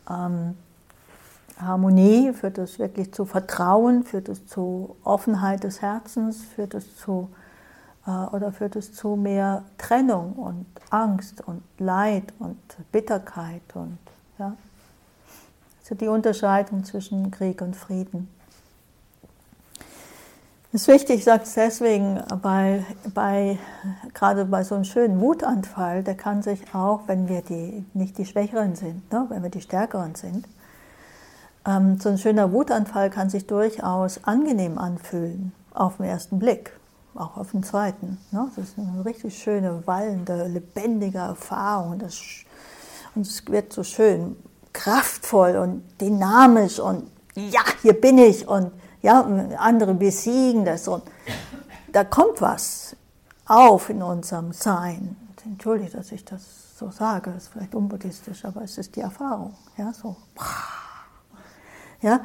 ähm, 0.10 0.56
Harmonie, 1.62 2.32
führt 2.32 2.58
es 2.58 2.80
wirklich 2.80 3.14
zu 3.14 3.26
Vertrauen, 3.26 4.06
führt 4.06 4.30
es 4.30 4.48
zu 4.48 4.96
Offenheit 5.04 5.66
des 5.66 5.82
Herzens, 5.82 6.42
führt 6.56 6.74
es 6.74 6.96
zu 6.96 7.30
oder 8.32 8.52
führt 8.52 8.76
es 8.76 8.94
zu 8.94 9.16
mehr 9.16 9.64
Trennung 9.78 10.34
und 10.34 10.66
Angst 10.90 11.42
und 11.46 11.62
Leid 11.78 12.34
und 12.40 12.58
Bitterkeit 12.92 13.62
und 13.74 13.98
ja. 14.38 14.56
Also 15.82 15.96
die 15.96 16.08
Unterscheidung 16.08 16.84
zwischen 16.84 17.32
Krieg 17.32 17.62
und 17.62 17.76
Frieden. 17.76 18.30
Das 20.72 20.84
ist 20.84 20.88
wichtig, 20.88 21.16
ich 21.18 21.24
sage 21.24 21.44
es 21.44 21.56
deswegen, 21.56 22.22
weil 22.44 22.86
bei, 23.16 23.58
gerade 24.14 24.46
bei 24.46 24.64
so 24.64 24.76
einem 24.76 24.84
schönen 24.84 25.20
Wutanfall, 25.20 26.04
der 26.04 26.14
kann 26.14 26.44
sich 26.44 26.62
auch, 26.76 27.08
wenn 27.08 27.28
wir 27.28 27.42
die, 27.42 27.84
nicht 27.96 28.20
die 28.20 28.26
Schwächeren 28.26 28.76
sind, 28.76 29.12
ne, 29.12 29.26
wenn 29.30 29.42
wir 29.42 29.50
die 29.50 29.62
Stärkeren 29.62 30.14
sind, 30.14 30.46
ähm, 31.66 32.00
so 32.00 32.10
ein 32.10 32.20
schöner 32.20 32.52
Wutanfall 32.52 33.10
kann 33.10 33.32
sich 33.32 33.48
durchaus 33.48 34.24
angenehm 34.26 34.78
anfühlen 34.78 35.54
auf 35.74 35.98
den 35.98 36.06
ersten 36.06 36.38
Blick, 36.38 36.79
auch 37.16 37.38
auf 37.38 37.52
den 37.52 37.64
zweiten. 37.64 38.18
Ne? 38.32 38.50
Das 38.56 38.70
ist 38.70 38.78
eine 38.78 39.04
richtig 39.04 39.38
schöne, 39.38 39.86
wallende, 39.86 40.48
lebendige 40.48 41.20
Erfahrung. 41.20 42.00
Das, 42.00 42.20
und 43.16 43.26
es 43.26 43.46
wird 43.48 43.74
so 43.74 43.84
schön 43.84 44.36
kraftvoll 44.74 45.58
und 45.58 45.84
dynamisch 46.00 46.80
und 46.80 47.10
ja, 47.36 47.62
hier 47.82 48.00
bin 48.00 48.18
ich 48.18 48.48
und 48.48 48.72
ja, 49.02 49.22
andere 49.58 49.94
besiegen 49.94 50.66
das 50.66 50.88
und 50.88 51.04
da 51.92 52.04
kommt 52.04 52.42
was 52.42 52.96
auf 53.46 53.90
in 53.90 54.04
unserem 54.04 54.54
Sein. 54.54 55.16
Entschuldigt, 55.46 55.96
dass 55.96 56.12
ich 56.12 56.24
das 56.24 56.78
so 56.78 56.92
sage, 56.92 57.32
das 57.32 57.44
ist 57.44 57.50
vielleicht 57.50 57.74
unbuddhistisch, 57.74 58.46
aber 58.46 58.62
es 58.62 58.78
ist 58.78 58.96
die 58.96 59.02
Erfahrung. 59.02 59.54
Ja, 59.78 59.92
so. 59.94 60.16
Ja? 62.02 62.22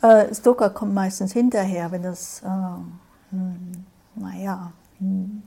Äh, 0.00 0.34
Stoker 0.34 0.70
kommt 0.70 0.94
meistens 0.94 1.32
hinterher, 1.32 1.90
wenn 1.90 2.02
das, 2.02 2.42
äh, 2.42 3.36
naja, 4.14 4.72
hm, 4.98 5.42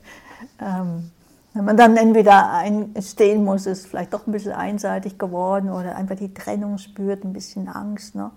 ähm, 0.60 1.10
wenn 1.56 1.64
man 1.64 1.76
dann 1.78 1.96
entweder 1.96 2.52
einstehen 2.52 3.42
muss, 3.42 3.64
ist 3.64 3.86
vielleicht 3.86 4.12
doch 4.12 4.26
ein 4.26 4.32
bisschen 4.32 4.52
einseitig 4.52 5.18
geworden 5.18 5.70
oder 5.70 5.96
einfach 5.96 6.16
die 6.16 6.34
Trennung 6.34 6.76
spürt, 6.76 7.24
ein 7.24 7.32
bisschen 7.32 7.68
Angst. 7.68 8.14
Ne? 8.14 8.30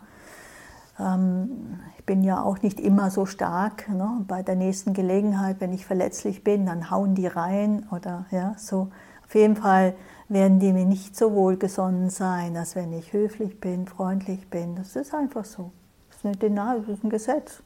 Ähm, 0.98 1.80
ich 1.98 2.06
bin 2.06 2.24
ja 2.24 2.42
auch 2.42 2.62
nicht 2.62 2.80
immer 2.80 3.10
so 3.10 3.26
stark. 3.26 3.90
Ne? 3.90 4.24
Bei 4.26 4.42
der 4.42 4.56
nächsten 4.56 4.94
Gelegenheit, 4.94 5.58
wenn 5.60 5.74
ich 5.74 5.86
verletzlich 5.86 6.46
bin, 6.46 6.66
dann 6.66 6.92
hauen 6.92 7.14
die 7.14 7.28
rein 7.28 7.86
oder 7.92 8.26
ja, 8.32 8.56
so. 8.58 8.88
Auf 9.26 9.36
jeden 9.36 9.58
Fall 9.58 9.96
werden 10.30 10.60
die 10.60 10.72
mir 10.72 10.86
nicht 10.86 11.18
so 11.18 11.34
wohlgesonnen 11.34 12.10
sein, 12.10 12.56
als 12.56 12.76
wenn 12.76 12.94
ich 12.94 13.12
höflich 13.12 13.60
bin, 13.60 13.86
freundlich 13.86 14.50
bin. 14.50 14.78
Das 14.78 14.96
ist 14.96 15.14
einfach 15.14 15.44
so. 15.44 15.72
Das 16.08 16.34
ist, 16.34 16.44
eine, 16.44 16.80
das 16.80 16.88
ist 16.88 17.04
ein 17.04 17.10
Gesetz. 17.10 17.62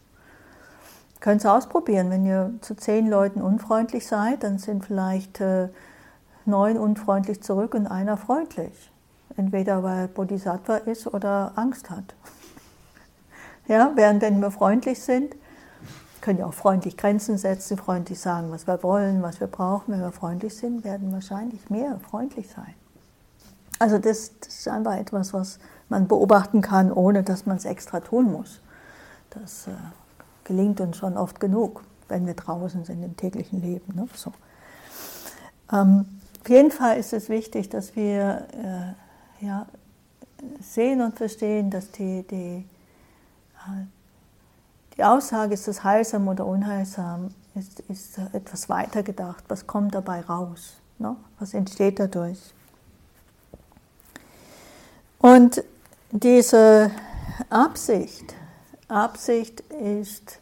Könnt 1.24 1.40
es 1.40 1.46
ausprobieren. 1.46 2.10
Wenn 2.10 2.26
ihr 2.26 2.52
zu 2.60 2.76
zehn 2.76 3.08
Leuten 3.08 3.42
unfreundlich 3.42 4.06
seid, 4.06 4.44
dann 4.44 4.58
sind 4.58 4.84
vielleicht 4.84 5.40
äh, 5.40 5.70
neun 6.44 6.78
unfreundlich 6.78 7.42
zurück 7.42 7.76
und 7.76 7.88
einer 7.88 8.18
freundlich. 8.18 8.92
Entweder 9.38 9.84
weil 9.84 10.10
Bodhisattva 10.10 10.76
ist 10.76 11.08
oder 11.08 11.54
Angst 11.56 11.90
hat. 11.90 12.14
ja, 13.70 13.94
während 13.96 14.22
wenn 14.22 14.42
wir 14.42 14.52
freundlich 14.52 15.02
sind, 15.02 15.34
können 16.20 16.40
ja 16.40 16.46
auch 16.46 16.54
freundlich 16.54 16.98
Grenzen 16.98 17.38
setzen, 17.38 17.78
freundlich 17.78 18.20
sagen, 18.20 18.52
was 18.52 18.68
wir 18.68 18.84
wollen, 18.84 19.22
was 19.22 19.40
wir 19.40 19.48
brauchen. 19.48 19.94
Wenn 19.94 20.02
wir 20.02 20.12
freundlich 20.12 20.58
sind, 20.58 20.84
werden 20.84 21.14
wahrscheinlich 21.14 21.70
mehr 21.70 22.02
freundlich 22.02 22.50
sein. 22.50 22.74
Also 23.80 23.98
das, 23.98 24.38
das 24.42 24.56
ist 24.56 24.68
einfach 24.68 24.98
etwas, 24.98 25.34
was 25.34 25.60
man 25.88 26.06
beobachten 26.10 26.60
kann, 26.60 26.92
ohne 26.92 27.24
dass 27.24 27.46
man 27.46 27.56
es 27.56 27.64
extra 27.64 28.02
tun 28.02 28.30
muss. 28.30 28.60
Das 29.30 29.68
äh, 29.68 29.72
gelingt 30.44 30.82
uns 30.82 30.98
schon 30.98 31.18
oft 31.18 31.40
genug, 31.40 31.84
wenn 32.08 32.26
wir 32.26 32.34
draußen 32.34 32.86
sind 32.86 33.04
im 33.04 33.16
täglichen 33.18 33.62
Leben. 33.62 33.96
Ne? 33.96 34.08
So. 34.16 34.32
Ähm, 35.72 36.06
auf 36.42 36.50
jeden 36.50 36.72
Fall 36.72 36.98
ist 36.98 37.14
es 37.14 37.30
wichtig, 37.30 37.70
dass 37.70 37.96
wir 37.96 38.48
äh, 39.42 39.46
ja, 39.46 39.66
sehen 40.62 41.02
und 41.02 41.18
verstehen, 41.18 41.70
dass 41.70 41.92
die, 41.92 42.24
die, 42.24 42.66
äh, 43.66 43.86
die 44.98 45.04
Aussage, 45.04 45.54
ist 45.54 45.68
es 45.68 45.84
heilsam 45.84 46.28
oder 46.28 46.46
unheilsam, 46.46 47.34
ist, 47.56 47.80
ist 47.82 48.18
etwas 48.34 48.70
weitergedacht. 48.70 49.44
Was 49.48 49.68
kommt 49.68 49.96
dabei 49.96 50.22
raus? 50.22 50.74
Ne? 51.00 51.16
Was 51.40 51.54
entsteht 51.54 52.00
dadurch? 52.00 52.54
Und 55.20 55.64
diese 56.12 56.92
Absicht, 57.50 58.36
Absicht 58.94 59.62
ist 59.62 60.40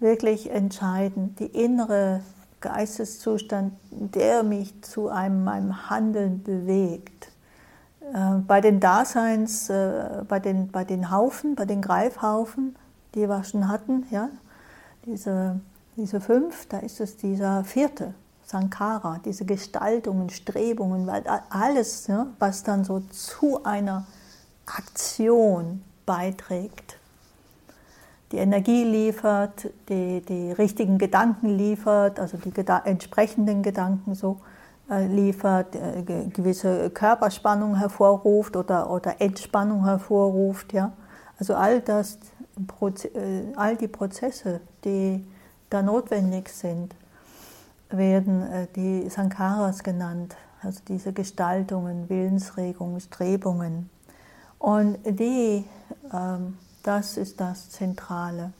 wirklich 0.00 0.50
entscheidend, 0.50 1.40
die 1.40 1.46
innere 1.46 2.20
Geisteszustand, 2.60 3.72
der 3.90 4.42
mich 4.42 4.82
zu 4.82 5.08
einem, 5.08 5.44
meinem 5.44 5.90
Handeln 5.90 6.42
bewegt. 6.42 7.28
Äh, 8.12 8.38
bei 8.46 8.60
den 8.60 8.80
Daseins, 8.80 9.70
äh, 9.70 10.24
bei 10.28 10.40
den, 10.40 10.70
bei 10.70 10.84
den 10.84 11.10
Haufen, 11.10 11.54
bei 11.54 11.64
den 11.64 11.82
Greifhaufen, 11.82 12.76
die 13.14 13.28
wir 13.28 13.44
schon 13.44 13.68
hatten, 13.68 14.06
ja, 14.10 14.28
diese, 15.06 15.60
diese 15.96 16.20
fünf, 16.20 16.66
da 16.66 16.78
ist 16.78 17.00
es 17.00 17.16
dieser 17.16 17.64
vierte, 17.64 18.14
Sankara, 18.44 19.20
diese 19.24 19.44
Gestaltungen, 19.44 20.30
Strebungen, 20.30 21.06
weil 21.06 21.22
alles, 21.50 22.08
was 22.38 22.62
dann 22.62 22.84
so 22.84 23.00
zu 23.10 23.62
einer 23.64 24.06
Aktion 24.66 25.82
beiträgt, 26.06 26.97
die 28.32 28.38
Energie 28.38 28.84
liefert, 28.84 29.70
die, 29.88 30.20
die 30.20 30.52
richtigen 30.52 30.98
Gedanken 30.98 31.48
liefert, 31.48 32.20
also 32.20 32.36
die 32.36 32.50
Geda 32.50 32.82
entsprechenden 32.84 33.62
Gedanken 33.62 34.14
so 34.14 34.40
äh, 34.90 35.06
liefert, 35.06 35.74
äh, 35.76 36.02
gewisse 36.32 36.90
Körperspannung 36.90 37.76
hervorruft 37.76 38.56
oder, 38.56 38.90
oder 38.90 39.20
Entspannung 39.20 39.84
hervorruft. 39.84 40.72
Ja? 40.72 40.92
Also 41.38 41.54
all, 41.54 41.80
das, 41.80 42.18
äh, 43.14 43.54
all 43.56 43.76
die 43.76 43.88
Prozesse, 43.88 44.60
die 44.84 45.24
da 45.70 45.82
notwendig 45.82 46.50
sind, 46.50 46.94
werden 47.90 48.42
äh, 48.42 48.66
die 48.76 49.08
Sankaras 49.08 49.82
genannt, 49.82 50.36
also 50.62 50.80
diese 50.86 51.12
Gestaltungen, 51.12 52.08
Willensregungen, 52.08 53.00
Strebungen. 53.00 53.88
Und 54.58 54.98
die 55.04 55.64
ähm, 56.12 56.58
das 56.88 57.18
ist 57.18 57.38
das 57.38 57.68
Zentrale. 57.68 58.54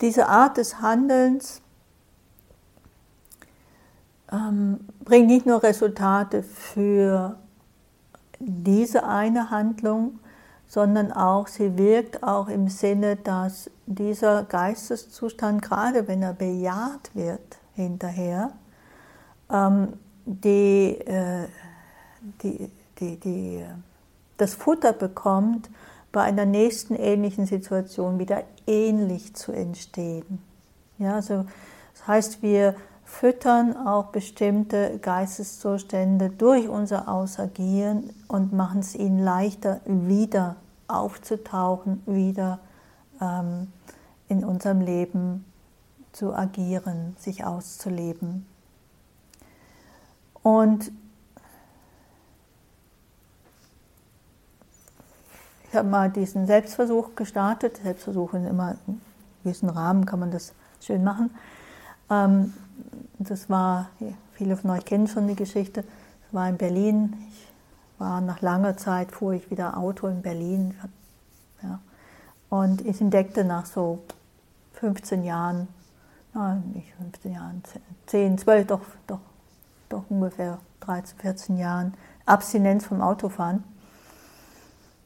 Diese 0.00 0.26
Art 0.26 0.56
des 0.56 0.80
Handelns 0.80 1.62
ähm, 4.32 4.80
bringt 5.04 5.28
nicht 5.28 5.46
nur 5.46 5.62
Resultate 5.62 6.42
für 6.42 7.38
diese 8.40 9.04
eine 9.04 9.50
Handlung, 9.50 10.18
sondern 10.66 11.12
auch, 11.12 11.46
sie 11.46 11.78
wirkt 11.78 12.24
auch 12.24 12.48
im 12.48 12.68
Sinne, 12.68 13.14
dass 13.14 13.70
dieser 13.86 14.42
Geisteszustand, 14.42 15.62
gerade 15.62 16.08
wenn 16.08 16.22
er 16.22 16.32
bejaht 16.32 17.14
wird 17.14 17.58
hinterher, 17.74 18.52
die, 20.24 20.98
äh, 21.06 21.48
die, 22.42 22.70
die, 22.98 23.16
die, 23.18 23.64
das 24.36 24.54
Futter 24.54 24.92
bekommt, 24.92 25.70
bei 26.12 26.22
einer 26.22 26.44
nächsten 26.44 26.94
ähnlichen 26.94 27.46
Situation 27.46 28.18
wieder 28.18 28.42
ähnlich 28.66 29.34
zu 29.34 29.52
entstehen. 29.52 30.40
Ja, 30.98 31.14
also 31.14 31.46
das 31.94 32.06
heißt, 32.06 32.42
wir 32.42 32.74
füttern 33.04 33.76
auch 33.76 34.06
bestimmte 34.06 34.98
Geisteszustände 34.98 36.30
durch 36.30 36.68
unser 36.68 37.08
Ausagieren 37.08 38.10
und 38.28 38.52
machen 38.52 38.80
es 38.80 38.94
ihnen 38.94 39.18
leichter, 39.18 39.80
wieder 39.84 40.56
aufzutauchen, 40.88 42.02
wieder 42.06 42.60
ähm, 43.20 43.68
in 44.28 44.44
unserem 44.44 44.80
Leben 44.80 45.44
zu 46.12 46.34
agieren, 46.34 47.16
sich 47.18 47.44
auszuleben. 47.44 48.46
Und 50.42 50.90
ich 55.68 55.74
habe 55.74 55.88
mal 55.88 56.10
diesen 56.10 56.46
Selbstversuch 56.46 57.14
gestartet. 57.14 57.80
Selbstversuche 57.82 58.38
in 58.38 58.46
immer 58.46 58.76
in 58.86 59.00
gewissen 59.42 59.68
Rahmen 59.68 60.06
kann 60.06 60.20
man 60.20 60.30
das 60.30 60.52
schön 60.80 61.04
machen. 61.04 61.30
Ähm, 62.10 62.52
das 63.18 63.50
war, 63.50 63.90
viele 64.32 64.56
von 64.56 64.70
euch 64.70 64.84
kennen 64.84 65.06
schon 65.06 65.28
die 65.28 65.36
Geschichte, 65.36 65.82
das 65.82 66.34
war 66.34 66.48
in 66.48 66.56
Berlin. 66.56 67.14
Ich 67.28 67.48
war 67.98 68.20
nach 68.20 68.40
langer 68.40 68.76
Zeit, 68.76 69.12
fuhr 69.12 69.34
ich 69.34 69.50
wieder 69.50 69.76
Auto 69.76 70.08
in 70.08 70.22
Berlin. 70.22 70.74
Ja. 71.62 71.80
Und 72.48 72.84
ich 72.86 73.00
entdeckte 73.00 73.44
nach 73.44 73.66
so 73.66 74.00
15 74.72 75.22
Jahren, 75.22 75.68
nein, 76.32 76.62
nicht 76.74 76.94
15 76.94 77.32
Jahren, 77.32 77.62
10, 78.06 78.38
12, 78.38 78.66
doch, 78.66 78.80
doch 79.06 79.20
doch 79.90 80.04
ungefähr 80.08 80.58
13, 80.80 81.18
14 81.18 81.56
Jahren 81.58 81.94
Abstinenz 82.24 82.86
vom 82.86 83.02
Autofahren. 83.02 83.64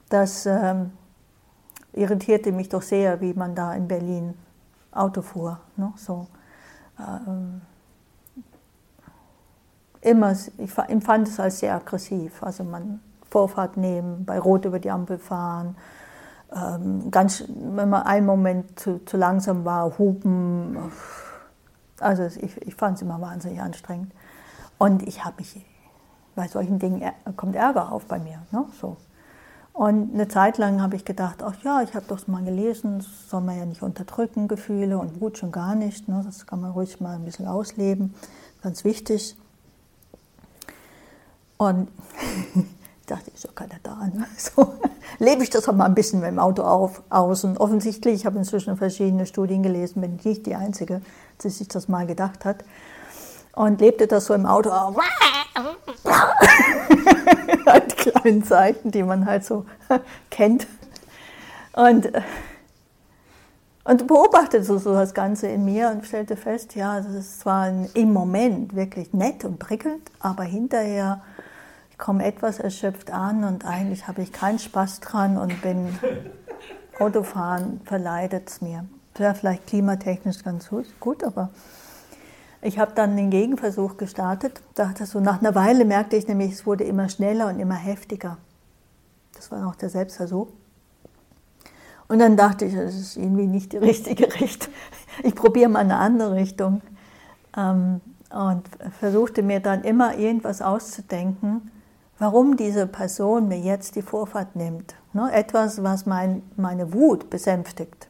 Das 0.09 0.47
ähm, 0.47 0.93
irritierte 1.93 2.53
mich 2.53 2.69
doch 2.69 2.83
sehr, 2.83 3.21
wie 3.21 3.35
man 3.35 3.55
da 3.55 3.75
in 3.75 3.89
Berlin 3.89 4.35
Auto 4.93 5.23
fuhr. 5.23 5.59
Ne? 5.77 5.93
So, 5.97 6.29
ähm, 6.99 7.63
immer, 10.01 10.33
ich 10.59 10.79
empfand 10.89 11.29
es 11.29 11.41
als 11.41 11.59
sehr 11.59 11.75
aggressiv. 11.75 12.43
Also 12.43 12.63
man 12.63 13.01
Vorfahrt 13.31 13.77
nehmen, 13.77 14.25
bei 14.25 14.39
Rot 14.39 14.65
über 14.65 14.79
die 14.79 14.91
Ampel 14.91 15.19
fahren, 15.19 15.77
ähm, 16.55 17.11
ganz, 17.11 17.45
wenn 17.49 17.89
man 17.89 18.03
einen 18.05 18.27
Moment 18.27 18.79
zu, 18.79 19.05
zu 19.05 19.17
langsam 19.17 19.65
war, 19.65 19.99
hupen. 19.99 20.77
Also 21.99 22.25
ich, 22.25 22.61
ich 22.63 22.75
fand 22.77 22.97
es 22.97 23.03
immer 23.03 23.21
wahnsinnig 23.21 23.61
anstrengend. 23.61 24.13
Und 24.79 25.07
ich 25.07 25.25
habe 25.25 25.37
mich, 25.39 25.65
bei 26.35 26.49
solchen 26.49 26.79
Dingen 26.79 27.03
kommt 27.37 27.57
Ärger 27.57 27.93
auf 27.93 28.07
bei 28.07 28.19
mir. 28.19 28.43
Ne? 28.51 28.65
So. 28.81 28.97
Und 29.73 30.15
eine 30.15 30.29
Zeit 30.29 30.59
lang 30.59 30.81
habe 30.81 30.95
ich 30.95 31.05
gedacht, 31.05 31.43
ach 31.43 31.57
ja, 31.65 31.83
ich 31.83 31.95
habe 31.95 32.07
doch 32.07 32.27
mal 32.29 32.45
gelesen, 32.45 32.99
das 32.99 33.29
soll 33.29 33.41
man 33.41 33.59
ja 33.59 33.67
nicht 33.67 33.83
unterdrücken, 33.83 34.47
Gefühle 34.47 34.99
und 34.99 35.21
Wut 35.21 35.39
schon 35.39 35.51
gar 35.51 35.75
nicht. 35.75 36.09
Ne? 36.09 36.23
Das 36.25 36.47
kann 36.47 36.61
man 36.61 36.71
ruhig 36.71 37.01
mal 37.01 37.17
ein 37.17 37.25
bisschen 37.25 37.49
ausleben, 37.49 38.15
ganz 38.63 38.85
wichtig. 38.85 39.37
Und 41.57 41.89
ich 43.01 43.07
dachte, 43.07 43.33
ich 43.35 43.41
so 43.41 43.49
kann 43.49 43.69
er 43.71 43.81
da. 43.83 43.97
Ne? 44.07 44.27
So 44.37 44.75
lebe 45.19 45.43
ich 45.43 45.51
das 45.51 45.69
auch 45.69 45.75
mal 45.75 45.87
ein 45.87 45.95
bisschen 45.95 46.21
mit 46.21 46.29
dem 46.29 46.39
Auto 46.39 46.63
auf, 46.63 47.03
aus. 47.11 47.43
Und 47.43 47.59
offensichtlich, 47.59 48.15
ich 48.15 48.27
habe 48.27 48.39
inzwischen 48.39 48.77
verschiedene 48.77 49.27
Studien 49.27 49.63
gelesen, 49.63 50.01
bin 50.01 50.17
ich 50.17 50.25
nicht 50.25 50.47
die 50.47 50.55
Einzige, 50.55 51.03
die 51.43 51.51
sich 51.51 51.67
das 51.69 51.89
mal 51.89 52.07
gedacht 52.07 52.45
hat 52.45 52.65
und 53.55 53.81
lebte 53.81 54.07
das 54.07 54.27
so 54.27 54.35
im 54.35 54.47
Auto. 54.47 54.71
die 57.89 58.11
kleinen 58.11 58.43
Seiten, 58.43 58.91
die 58.91 59.03
man 59.03 59.27
halt 59.27 59.45
so 59.45 59.65
kennt. 60.31 60.67
Und, 61.73 62.11
und 63.85 64.07
beobachtete 64.07 64.65
so, 64.65 64.79
so 64.79 64.95
das 64.95 65.15
Ganze 65.15 65.49
in 65.49 65.65
mir 65.65 65.91
und 65.91 66.07
stellte 66.07 66.37
fest, 66.37 66.75
ja, 66.75 67.01
das 67.01 67.13
ist 67.13 67.41
zwar 67.41 67.69
im 67.95 68.13
Moment 68.13 68.77
wirklich 68.77 69.13
nett 69.13 69.45
und 69.45 69.59
prickelnd, 69.59 70.11
aber 70.21 70.45
hinterher 70.45 71.23
ich 71.95 71.99
komme 71.99 72.25
etwas 72.25 72.59
erschöpft 72.59 73.13
an 73.13 73.45
und 73.45 73.65
eigentlich 73.65 74.09
habe 74.09 74.21
ich 74.23 74.33
keinen 74.33 74.59
Spaß 74.59 74.99
dran 74.99 75.39
und 75.39 75.63
bin 75.63 75.97
Autofahren 76.99 77.81
verleidet 77.85 78.51
es 78.51 78.61
mir. 78.61 78.85
Wäre 79.15 79.37
vielleicht 79.37 79.69
klimatechnisch 79.69 80.43
ganz 80.43 80.71
gut, 80.99 81.23
aber 81.23 81.51
ich 82.65 82.79
habe 82.79 82.93
dann 82.95 83.17
den 83.17 83.31
Gegenversuch 83.31 83.99
gestartet. 83.99 84.63
Dachte 84.75 85.05
so, 85.05 85.21
nach 85.21 85.41
einer 85.41 85.55
Weile 85.55 85.85
merkte 85.85 86.17
ich 86.17 86.27
nämlich, 86.27 86.53
es 86.53 86.67
wurde 86.67 86.85
immer 86.85 87.11
schneller 87.11 87.49
und 87.49 87.61
immer 87.61 87.75
heftiger. 87.75 88.39
Das 89.35 89.51
war 89.51 89.61
noch 89.61 89.75
der 89.75 89.91
Selbstversuch. 89.91 90.49
Und 92.09 92.19
dann 92.21 92.37
dachte 92.37 92.65
ich, 92.65 92.75
das 92.75 92.95
ist 92.95 93.17
irgendwie 93.17 93.47
nicht 93.47 93.73
die 93.73 93.77
richtige 93.91 94.33
Richtung. 94.41 94.73
Ich 95.23 95.35
probiere 95.35 95.69
mal 95.69 95.81
eine 95.81 95.97
andere 95.97 96.35
Richtung. 96.35 96.81
Ähm, 97.57 98.01
und 98.31 98.69
versuchte 98.99 99.43
mir 99.43 99.61
dann 99.61 99.85
immer 99.85 100.17
irgendwas 100.17 100.61
auszudenken, 100.61 101.71
warum 102.19 102.57
diese 102.57 102.87
Person 102.87 103.47
mir 103.47 103.61
jetzt 103.61 103.95
die 103.95 104.03
Vorfahrt 104.03 104.57
nimmt. 104.57 104.97
Ne, 105.13 105.31
etwas, 105.33 105.83
was 105.85 106.07
mein, 106.07 106.43
meine 106.57 106.95
Wut 106.95 107.31
besänftigt 107.31 108.09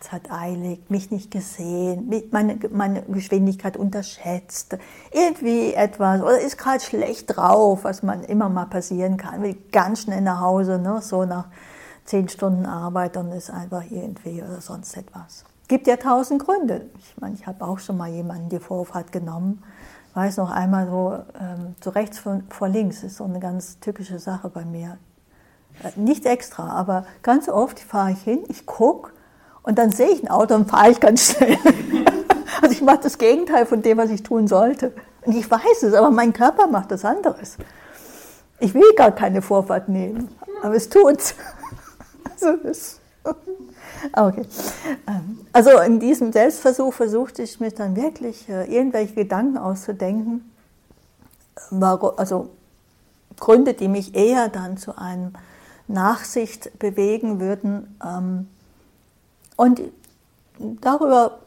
es 0.00 0.12
halt 0.12 0.30
eilig, 0.30 0.80
mich 0.88 1.10
nicht 1.10 1.30
gesehen, 1.30 2.12
meine, 2.32 2.58
meine 2.70 3.02
Geschwindigkeit 3.02 3.76
unterschätzt, 3.76 4.76
irgendwie 5.12 5.74
etwas, 5.74 6.22
oder 6.22 6.40
ist 6.40 6.58
gerade 6.58 6.80
schlecht 6.80 7.36
drauf, 7.36 7.84
was 7.84 8.02
man 8.02 8.24
immer 8.24 8.48
mal 8.48 8.66
passieren 8.66 9.16
kann, 9.16 9.42
will 9.42 9.56
ganz 9.72 10.02
schnell 10.02 10.20
nach 10.20 10.40
Hause, 10.40 10.78
ne? 10.78 11.00
so 11.02 11.24
nach, 11.24 11.46
zehn 12.06 12.28
Stunden 12.28 12.66
Arbeit 12.66 13.16
und 13.16 13.32
ist 13.32 13.50
einfach 13.50 13.82
irgendwie 13.90 14.42
oder 14.42 14.60
sonst 14.60 14.96
etwas. 14.96 15.44
Gibt 15.68 15.86
ja 15.86 15.96
tausend 15.96 16.44
Gründe. 16.44 16.86
Ich 16.98 17.20
meine, 17.20 17.34
ich 17.34 17.46
habe 17.46 17.64
auch 17.64 17.78
schon 17.78 17.96
mal 17.96 18.08
jemanden 18.08 18.48
die 18.48 18.60
Vorfahrt 18.60 19.10
genommen. 19.12 19.62
Weiß 20.14 20.36
noch 20.38 20.50
einmal 20.50 20.86
so, 20.86 21.18
ähm, 21.38 21.74
so 21.82 21.90
rechts 21.90 22.18
vor, 22.18 22.40
vor 22.48 22.68
links 22.68 23.02
ist 23.02 23.16
so 23.16 23.24
eine 23.24 23.40
ganz 23.40 23.80
tückische 23.80 24.18
Sache 24.18 24.48
bei 24.48 24.64
mir. 24.64 24.98
Äh, 25.82 25.98
nicht 25.98 26.24
extra, 26.24 26.70
aber 26.70 27.04
ganz 27.22 27.48
oft 27.48 27.80
fahre 27.80 28.12
ich 28.12 28.22
hin, 28.22 28.44
ich 28.48 28.64
gucke 28.64 29.12
und 29.66 29.76
dann 29.78 29.90
sehe 29.90 30.08
ich 30.08 30.22
ein 30.22 30.28
Auto 30.28 30.54
und 30.54 30.70
fahre 30.70 30.92
ich 30.92 31.00
ganz 31.00 31.32
schnell. 31.32 31.58
also 32.62 32.72
ich 32.72 32.80
mache 32.82 33.00
das 33.02 33.18
Gegenteil 33.18 33.66
von 33.66 33.82
dem, 33.82 33.98
was 33.98 34.10
ich 34.10 34.22
tun 34.22 34.46
sollte. 34.46 34.92
Und 35.22 35.36
ich 35.36 35.50
weiß 35.50 35.82
es, 35.82 35.92
aber 35.92 36.10
mein 36.10 36.32
Körper 36.32 36.68
macht 36.68 36.92
das 36.92 37.04
anderes. 37.04 37.56
Ich 38.60 38.72
will 38.74 38.94
gar 38.96 39.10
keine 39.10 39.42
Vorfahrt 39.42 39.88
nehmen, 39.88 40.28
aber 40.62 40.74
es 40.74 40.88
tut's. 40.88 41.34
Also, 42.38 42.58
das, 42.62 43.00
okay. 44.12 44.44
Ähm, 45.06 45.38
also 45.54 45.70
in 45.80 46.00
diesem 46.00 46.32
Selbstversuch 46.32 46.92
versuchte 46.92 47.40
ich 47.40 47.60
mich 47.60 47.74
dann 47.74 47.96
wirklich 47.96 48.46
äh, 48.50 48.66
irgendwelche 48.66 49.14
Gedanken 49.14 49.56
auszudenken, 49.56 50.52
also 51.70 52.50
Gründe, 53.38 53.72
die 53.72 53.88
mich 53.88 54.14
eher 54.14 54.50
dann 54.50 54.76
zu 54.76 54.98
einem 54.98 55.32
Nachsicht 55.88 56.78
bewegen 56.78 57.40
würden. 57.40 57.96
Und 59.56 59.82
darüber 60.58 61.40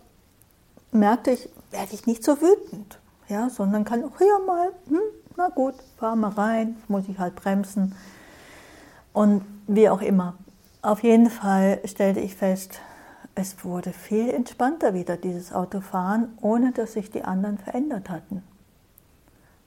merkte 0.91 1.31
ich, 1.31 1.49
werde 1.71 1.93
ich 1.93 2.07
nicht 2.07 2.23
so 2.23 2.41
wütend, 2.41 2.99
ja, 3.27 3.49
sondern 3.49 3.85
kann 3.85 4.03
auch 4.03 4.17
hier 4.17 4.39
mal, 4.45 4.71
hm, 4.87 4.99
na 5.37 5.49
gut, 5.49 5.75
fahr 5.97 6.15
mal 6.15 6.31
rein, 6.31 6.75
muss 6.87 7.07
ich 7.07 7.19
halt 7.19 7.35
bremsen 7.35 7.95
und 9.13 9.43
wie 9.67 9.89
auch 9.89 10.01
immer. 10.01 10.35
Auf 10.81 11.03
jeden 11.03 11.29
Fall 11.29 11.79
stellte 11.85 12.19
ich 12.19 12.35
fest, 12.35 12.79
es 13.35 13.63
wurde 13.63 13.91
viel 13.91 14.29
entspannter 14.29 14.93
wieder, 14.93 15.15
dieses 15.15 15.53
Autofahren, 15.53 16.37
ohne 16.41 16.71
dass 16.71 16.93
sich 16.93 17.11
die 17.11 17.23
anderen 17.23 17.57
verändert 17.57 18.09
hatten. 18.09 18.43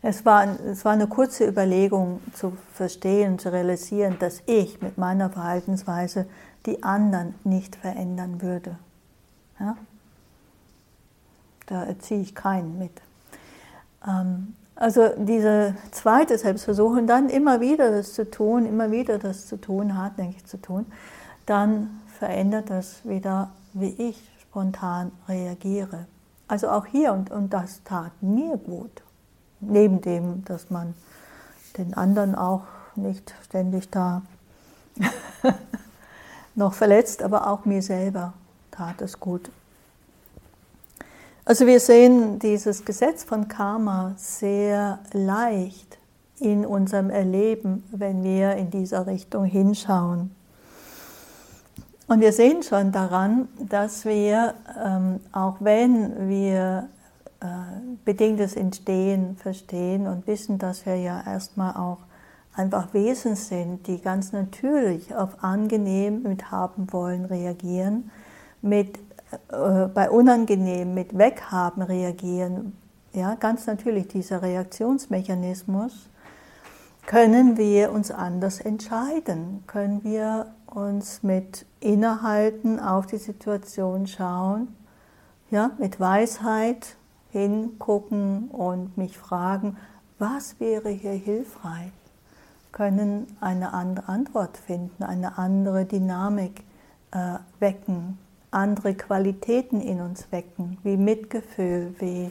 Es 0.02 0.26
war, 0.26 0.60
es 0.66 0.84
war 0.84 0.92
eine 0.92 1.06
kurze 1.06 1.46
Überlegung 1.46 2.20
zu 2.34 2.56
verstehen, 2.74 3.38
zu 3.38 3.52
realisieren, 3.52 4.16
dass 4.18 4.42
ich 4.46 4.82
mit 4.82 4.98
meiner 4.98 5.30
Verhaltensweise 5.30 6.26
die 6.66 6.82
anderen 6.82 7.34
nicht 7.44 7.76
verändern 7.76 8.42
würde. 8.42 8.78
Ja? 9.58 9.76
Da 11.66 11.84
erziehe 11.84 12.20
ich 12.20 12.34
keinen 12.34 12.78
mit. 12.78 12.92
Ähm, 14.06 14.54
also 14.74 15.10
diese 15.16 15.76
zweite 15.90 16.38
Selbstversuch 16.38 16.96
und 16.96 17.06
dann 17.06 17.28
immer 17.28 17.60
wieder 17.60 17.90
das 17.90 18.14
zu 18.14 18.30
tun, 18.30 18.66
immer 18.66 18.90
wieder 18.90 19.18
das 19.18 19.46
zu 19.46 19.56
tun, 19.56 19.96
hartnäckig 19.96 20.44
zu 20.46 20.60
tun, 20.60 20.86
dann 21.46 22.00
verändert 22.18 22.70
das 22.70 23.04
wieder, 23.04 23.50
wie 23.74 23.90
ich 23.90 24.22
spontan 24.40 25.12
reagiere. 25.28 26.06
Also 26.48 26.68
auch 26.68 26.86
hier 26.86 27.12
und, 27.12 27.30
und 27.30 27.52
das 27.52 27.82
tat 27.84 28.12
mir 28.20 28.56
gut 28.56 29.02
neben 29.60 30.00
dem, 30.00 30.44
dass 30.44 30.70
man 30.70 30.94
den 31.78 31.94
anderen 31.94 32.34
auch 32.34 32.64
nicht 32.96 33.34
ständig 33.44 33.88
da 33.90 34.22
noch 36.54 36.74
verletzt, 36.74 37.22
aber 37.22 37.48
auch 37.48 37.64
mir 37.64 37.82
selber 37.82 38.34
tat 38.70 39.00
es 39.02 39.18
gut. 39.20 39.50
Also 41.44 41.66
wir 41.66 41.80
sehen 41.80 42.38
dieses 42.38 42.84
Gesetz 42.84 43.24
von 43.24 43.48
Karma 43.48 44.14
sehr 44.16 45.00
leicht 45.12 45.98
in 46.38 46.64
unserem 46.64 47.10
Erleben, 47.10 47.84
wenn 47.90 48.22
wir 48.22 48.54
in 48.56 48.70
dieser 48.70 49.06
Richtung 49.06 49.44
hinschauen. 49.44 50.30
Und 52.06 52.20
wir 52.20 52.32
sehen 52.32 52.62
schon 52.62 52.92
daran, 52.92 53.48
dass 53.58 54.04
wir, 54.04 54.54
ähm, 54.84 55.20
auch 55.32 55.56
wenn 55.60 56.28
wir 56.28 56.88
äh, 57.40 57.46
bedingtes 58.04 58.54
Entstehen 58.54 59.36
verstehen 59.36 60.06
und 60.06 60.26
wissen, 60.26 60.58
dass 60.58 60.84
wir 60.84 60.96
ja 60.96 61.22
erstmal 61.26 61.74
auch 61.74 61.98
einfach 62.54 62.92
Wesen 62.92 63.36
sind, 63.36 63.86
die 63.86 64.00
ganz 64.00 64.32
natürlich 64.32 65.14
auf 65.14 65.42
angenehm 65.42 66.22
mit 66.22 66.50
haben 66.50 66.92
wollen 66.92 67.24
reagieren, 67.24 68.10
mit 68.60 68.98
äh, 69.50 69.86
bei 69.86 70.10
unangenehm 70.10 70.94
mit 70.94 71.16
weghaben 71.16 71.82
reagieren, 71.82 72.76
ja, 73.12 73.34
ganz 73.34 73.66
natürlich 73.66 74.08
dieser 74.08 74.42
Reaktionsmechanismus, 74.42 76.08
können 77.06 77.56
wir 77.56 77.92
uns 77.92 78.10
anders 78.10 78.60
entscheiden, 78.60 79.64
können 79.66 80.04
wir 80.04 80.54
uns 80.66 81.22
mit 81.22 81.66
Innehalten 81.80 82.78
auf 82.78 83.06
die 83.06 83.18
Situation 83.18 84.06
schauen, 84.06 84.68
ja, 85.50 85.72
mit 85.78 86.00
Weisheit 86.00 86.96
hingucken 87.30 88.48
und 88.48 88.96
mich 88.96 89.18
fragen, 89.18 89.76
was 90.18 90.60
wäre 90.60 90.90
hier 90.90 91.12
hilfreich? 91.12 91.92
Können 92.72 93.36
eine 93.40 93.72
andere 93.72 94.08
Antwort 94.08 94.56
finden, 94.56 95.04
eine 95.04 95.38
andere 95.38 95.84
Dynamik 95.84 96.64
äh, 97.12 97.38
wecken, 97.60 98.18
andere 98.50 98.94
Qualitäten 98.94 99.80
in 99.80 100.00
uns 100.00 100.26
wecken, 100.30 100.78
wie 100.82 100.96
Mitgefühl, 100.96 101.94
wie 101.98 102.30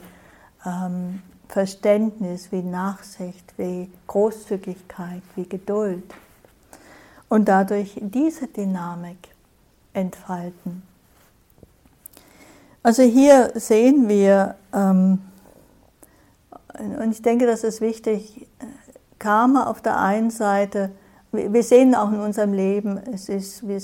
ähm, 0.66 1.22
Verständnis, 1.48 2.50
wie 2.50 2.62
Nachsicht, 2.62 3.54
wie 3.56 3.90
Großzügigkeit, 4.06 5.22
wie 5.36 5.48
Geduld. 5.48 6.14
Und 7.28 7.48
dadurch 7.48 7.98
diese 8.00 8.46
Dynamik 8.46 9.28
entfalten. 9.92 10.82
Also 12.82 13.02
hier 13.02 13.52
sehen 13.54 14.08
wir, 14.08 14.56
ähm, 14.72 15.20
und 16.78 17.12
ich 17.12 17.22
denke, 17.22 17.46
das 17.46 17.64
ist 17.64 17.80
wichtig, 17.80 18.48
Karma 19.22 19.68
auf 19.68 19.80
der 19.80 20.00
einen 20.00 20.30
Seite, 20.30 20.90
wir 21.30 21.62
sehen 21.62 21.94
auch 21.94 22.10
in 22.10 22.18
unserem 22.18 22.52
Leben, 22.52 22.98
es 22.98 23.28
ist, 23.28 23.66
wir 23.68 23.80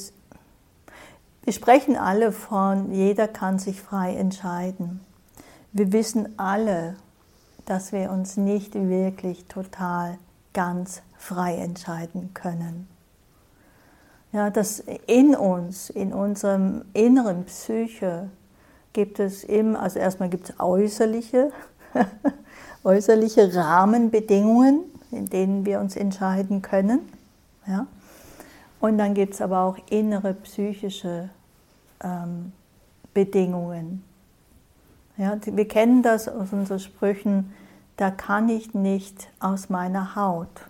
sprechen 1.52 1.96
alle 1.96 2.32
von, 2.32 2.92
jeder 2.92 3.28
kann 3.28 3.60
sich 3.60 3.80
frei 3.80 4.16
entscheiden. 4.16 5.00
Wir 5.72 5.92
wissen 5.92 6.36
alle, 6.38 6.96
dass 7.66 7.92
wir 7.92 8.10
uns 8.10 8.36
nicht 8.36 8.74
wirklich 8.74 9.44
total 9.44 10.18
ganz 10.54 11.02
frei 11.16 11.54
entscheiden 11.58 12.34
können. 12.34 12.88
Ja, 14.32 14.50
dass 14.50 14.82
in 15.06 15.36
uns, 15.36 15.88
in 15.88 16.12
unserem 16.12 16.84
inneren 16.94 17.44
Psyche, 17.44 18.28
gibt 18.92 19.20
es 19.20 19.44
eben, 19.44 19.76
also 19.76 20.00
erstmal 20.00 20.30
gibt 20.30 20.50
es 20.50 20.58
äußerliche, 20.58 21.52
äußerliche 22.82 23.54
Rahmenbedingungen, 23.54 24.87
in 25.10 25.26
denen 25.26 25.66
wir 25.66 25.80
uns 25.80 25.96
entscheiden 25.96 26.62
können. 26.62 27.00
Ja? 27.66 27.86
Und 28.80 28.98
dann 28.98 29.14
gibt 29.14 29.34
es 29.34 29.40
aber 29.40 29.60
auch 29.60 29.76
innere 29.90 30.34
psychische 30.34 31.30
ähm, 32.02 32.52
Bedingungen. 33.14 34.04
Ja, 35.16 35.36
wir 35.44 35.66
kennen 35.66 36.02
das 36.02 36.28
aus 36.28 36.52
unseren 36.52 36.78
Sprüchen, 36.78 37.52
da 37.96 38.12
kann 38.12 38.48
ich 38.48 38.74
nicht 38.74 39.28
aus 39.40 39.68
meiner 39.68 40.14
Haut. 40.14 40.68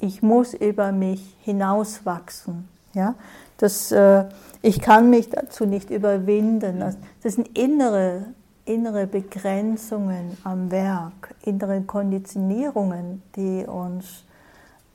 Ich 0.00 0.22
muss 0.22 0.54
über 0.54 0.90
mich 0.90 1.36
hinauswachsen. 1.42 2.68
Ja? 2.94 3.14
Das, 3.58 3.92
äh, 3.92 4.24
ich 4.62 4.80
kann 4.80 5.10
mich 5.10 5.30
dazu 5.30 5.64
nicht 5.66 5.90
überwinden. 5.90 6.80
Das, 6.80 6.96
das 7.22 7.34
sind 7.34 7.56
innere, 7.56 8.26
innere 8.68 9.06
Begrenzungen 9.06 10.36
am 10.44 10.70
Werk, 10.70 11.34
innere 11.42 11.80
Konditionierungen, 11.82 13.22
die 13.34 13.64
uns 13.64 14.24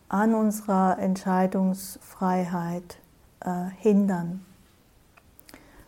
an 0.09 0.35
unserer 0.35 0.99
Entscheidungsfreiheit 0.99 2.97
äh, 3.39 3.49
hindern. 3.79 4.45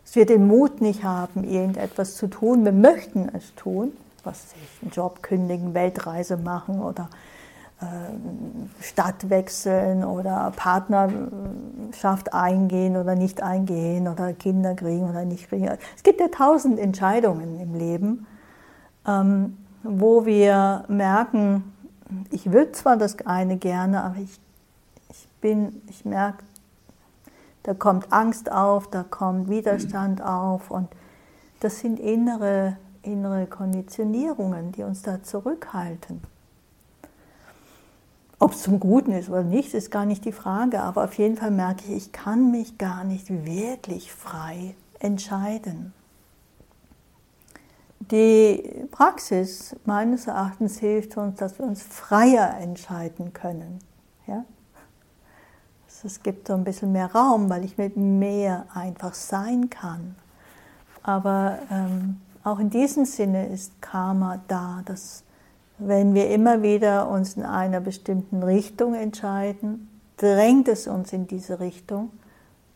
Dass 0.03 0.15
wir 0.15 0.25
den 0.25 0.47
Mut 0.47 0.81
nicht 0.81 1.03
haben, 1.03 1.43
irgendetwas 1.43 2.15
zu 2.15 2.27
tun. 2.27 2.65
Wir 2.65 2.71
möchten 2.71 3.29
es 3.33 3.53
tun, 3.55 3.93
was 4.23 4.53
ich, 4.53 4.81
einen 4.81 4.91
Job 4.91 5.21
kündigen, 5.21 5.73
Weltreise 5.75 6.37
machen 6.37 6.81
oder 6.81 7.09
Stadt 8.81 9.29
wechseln 9.29 10.03
oder 10.03 10.51
Partnerschaft 10.55 12.33
eingehen 12.33 12.97
oder 12.97 13.15
nicht 13.15 13.41
eingehen 13.41 14.07
oder 14.07 14.33
Kinder 14.33 14.75
kriegen 14.75 15.09
oder 15.09 15.25
nicht 15.25 15.49
kriegen. 15.49 15.69
Es 15.95 16.03
gibt 16.03 16.19
ja 16.19 16.27
tausend 16.27 16.79
Entscheidungen 16.79 17.59
im 17.59 17.75
Leben, 17.75 18.27
ähm, 19.07 19.57
wo 19.83 20.25
wir 20.25 20.85
merken, 20.87 21.73
ich 22.31 22.51
würde 22.51 22.71
zwar 22.73 22.97
das 22.97 23.17
eine 23.25 23.57
gerne, 23.57 24.03
aber 24.03 24.17
ich, 24.17 24.39
ich 25.09 25.27
bin, 25.41 25.81
ich 25.87 26.05
merke, 26.05 26.43
da 27.63 27.73
kommt 27.73 28.11
Angst 28.13 28.51
auf, 28.51 28.89
da 28.89 29.03
kommt 29.03 29.49
Widerstand 29.49 30.21
auf 30.21 30.69
und 30.69 30.87
das 31.61 31.79
sind 31.79 31.99
innere, 31.99 32.77
innere 33.01 33.47
Konditionierungen, 33.47 34.71
die 34.71 34.83
uns 34.83 35.01
da 35.01 35.23
zurückhalten. 35.23 36.21
Ob 38.39 38.51
es 38.51 38.63
zum 38.63 38.79
Guten 38.79 39.11
ist 39.11 39.29
oder 39.29 39.43
nicht, 39.43 39.73
ist 39.73 39.91
gar 39.91 40.05
nicht 40.05 40.25
die 40.25 40.31
Frage, 40.31 40.81
aber 40.81 41.05
auf 41.05 41.13
jeden 41.13 41.37
Fall 41.37 41.51
merke 41.51 41.85
ich, 41.85 42.07
ich 42.07 42.11
kann 42.11 42.51
mich 42.51 42.77
gar 42.77 43.03
nicht 43.03 43.29
wirklich 43.29 44.11
frei 44.11 44.75
entscheiden. 44.99 45.93
Die 48.11 48.87
Praxis 48.91 49.75
meines 49.85 50.27
Erachtens 50.27 50.79
hilft 50.79 51.17
uns, 51.17 51.37
dass 51.37 51.57
wir 51.57 51.65
uns 51.65 51.81
freier 51.81 52.57
entscheiden 52.59 53.33
können. 53.33 53.79
Ja? 54.27 54.43
Es 56.05 56.21
gibt 56.21 56.47
so 56.47 56.53
ein 56.53 56.63
bisschen 56.63 56.91
mehr 56.91 57.11
Raum, 57.11 57.49
weil 57.49 57.65
ich 57.65 57.79
mit 57.79 57.97
mehr 57.97 58.67
einfach 58.73 59.15
sein 59.15 59.71
kann. 59.71 60.15
Aber 61.01 61.57
ähm, 61.71 62.21
auch 62.43 62.59
in 62.59 62.69
diesem 62.69 63.05
Sinne 63.05 63.47
ist 63.47 63.81
Karma 63.81 64.39
da, 64.47 64.83
dass 64.85 65.23
wenn 65.77 66.13
wir 66.13 66.29
immer 66.29 66.63
wieder 66.63 67.09
uns 67.09 67.35
in 67.35 67.43
einer 67.43 67.81
bestimmten 67.81 68.43
Richtung 68.43 68.93
entscheiden, 68.95 69.89
drängt 70.17 70.67
es 70.67 70.87
uns 70.87 71.11
in 71.11 71.27
diese 71.27 71.59
Richtung 71.59 72.11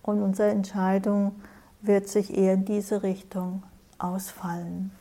und 0.04 0.22
unsere 0.22 0.50
Entscheidung 0.50 1.34
wird 1.82 2.08
sich 2.08 2.38
eher 2.38 2.56
in 2.56 2.66
diese 2.66 3.04
Richtung 3.04 3.64
ausfallen. 3.98 4.92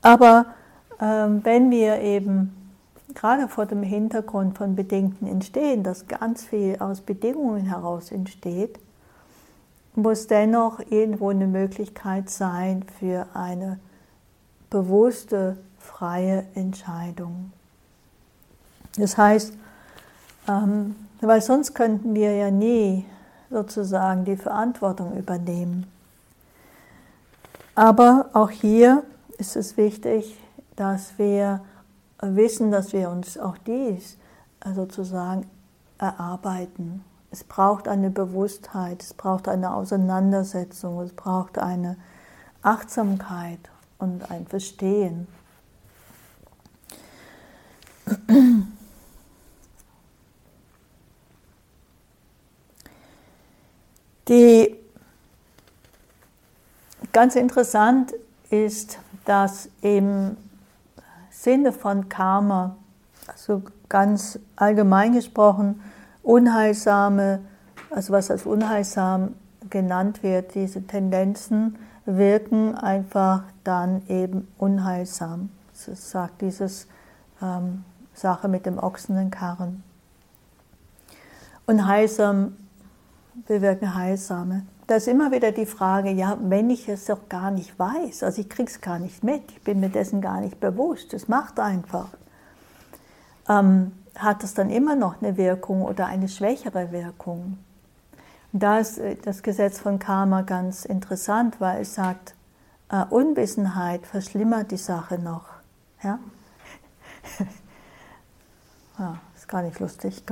Aber 0.00 0.46
ähm, 1.00 1.44
wenn 1.44 1.70
wir 1.70 2.00
eben 2.00 2.72
gerade 3.14 3.48
vor 3.48 3.66
dem 3.66 3.82
Hintergrund 3.82 4.56
von 4.56 4.74
Bedingten 4.74 5.26
entstehen, 5.26 5.82
dass 5.82 6.08
ganz 6.08 6.44
viel 6.44 6.76
aus 6.78 7.02
Bedingungen 7.02 7.66
heraus 7.66 8.10
entsteht, 8.10 8.78
muss 9.94 10.26
dennoch 10.26 10.80
irgendwo 10.90 11.28
eine 11.28 11.46
Möglichkeit 11.46 12.30
sein 12.30 12.84
für 12.98 13.26
eine 13.34 13.78
bewusste, 14.70 15.58
freie 15.82 16.44
Entscheidung. 16.54 17.52
Das 18.96 19.16
heißt, 19.16 19.54
ähm, 20.48 20.96
weil 21.20 21.40
sonst 21.40 21.74
könnten 21.74 22.14
wir 22.14 22.34
ja 22.34 22.50
nie 22.50 23.04
sozusagen 23.50 24.24
die 24.24 24.36
Verantwortung 24.36 25.16
übernehmen. 25.16 25.86
Aber 27.74 28.30
auch 28.32 28.50
hier 28.50 29.02
ist 29.38 29.56
es 29.56 29.76
wichtig, 29.76 30.38
dass 30.76 31.18
wir 31.18 31.60
wissen, 32.20 32.70
dass 32.70 32.92
wir 32.92 33.10
uns 33.10 33.38
auch 33.38 33.58
dies 33.58 34.16
äh, 34.64 34.72
sozusagen 34.72 35.48
erarbeiten. 35.98 37.04
Es 37.30 37.44
braucht 37.44 37.88
eine 37.88 38.10
Bewusstheit, 38.10 39.02
es 39.02 39.14
braucht 39.14 39.48
eine 39.48 39.72
Auseinandersetzung, 39.72 41.00
es 41.00 41.12
braucht 41.12 41.58
eine 41.58 41.96
Achtsamkeit 42.62 43.58
und 43.98 44.30
ein 44.30 44.46
Verstehen. 44.46 45.26
Die 54.28 54.76
ganz 57.12 57.36
interessant 57.36 58.14
ist, 58.50 58.98
dass 59.24 59.68
im 59.82 60.36
Sinne 61.30 61.72
von 61.72 62.08
Karma, 62.08 62.76
also 63.26 63.62
ganz 63.88 64.38
allgemein 64.56 65.12
gesprochen, 65.12 65.82
unheilsame, 66.22 67.40
also 67.90 68.12
was 68.12 68.30
als 68.30 68.46
unheilsam 68.46 69.34
genannt 69.70 70.22
wird, 70.22 70.54
diese 70.54 70.86
Tendenzen 70.86 71.78
wirken 72.04 72.74
einfach 72.74 73.42
dann 73.64 74.02
eben 74.08 74.48
unheilsam. 74.58 75.50
Das 75.86 76.10
sagt 76.10 76.42
dieses 76.42 76.86
ähm, 77.40 77.84
Sache 78.14 78.48
mit 78.48 78.66
dem 78.66 78.78
Ochsen 78.78 79.30
Karren. 79.30 79.82
Und 81.66 81.86
heilsam 81.86 82.56
bewirken 83.46 83.94
heilsame 83.94 84.66
da 84.92 84.96
ist 84.96 85.08
immer 85.08 85.30
wieder 85.30 85.52
die 85.52 85.64
Frage, 85.64 86.10
ja, 86.10 86.36
wenn 86.40 86.68
ich 86.68 86.86
es 86.86 87.06
doch 87.06 87.28
gar 87.30 87.50
nicht 87.50 87.78
weiß, 87.78 88.24
also 88.24 88.42
ich 88.42 88.50
kriege 88.50 88.70
es 88.70 88.82
gar 88.82 88.98
nicht 88.98 89.24
mit, 89.24 89.50
ich 89.50 89.62
bin 89.62 89.80
mir 89.80 89.88
dessen 89.88 90.20
gar 90.20 90.40
nicht 90.40 90.60
bewusst, 90.60 91.14
es 91.14 91.28
macht 91.28 91.58
einfach, 91.58 92.08
ähm, 93.48 93.92
hat 94.16 94.44
es 94.44 94.52
dann 94.52 94.68
immer 94.68 94.94
noch 94.94 95.22
eine 95.22 95.38
Wirkung 95.38 95.80
oder 95.80 96.06
eine 96.06 96.28
schwächere 96.28 96.92
Wirkung? 96.92 97.56
Und 98.52 98.62
da 98.62 98.80
ist 98.80 98.98
äh, 98.98 99.16
das 99.16 99.42
Gesetz 99.42 99.78
von 99.78 99.98
Karma 99.98 100.42
ganz 100.42 100.84
interessant, 100.84 101.58
weil 101.58 101.80
es 101.80 101.94
sagt, 101.94 102.34
äh, 102.90 103.04
Unwissenheit 103.08 104.06
verschlimmert 104.06 104.72
die 104.72 104.76
Sache 104.76 105.18
noch. 105.18 105.46
Ja? 106.02 106.18
ja, 109.02 109.16
ist 109.34 109.48
gar 109.48 109.62
nicht 109.62 109.80
lustig. 109.80 110.22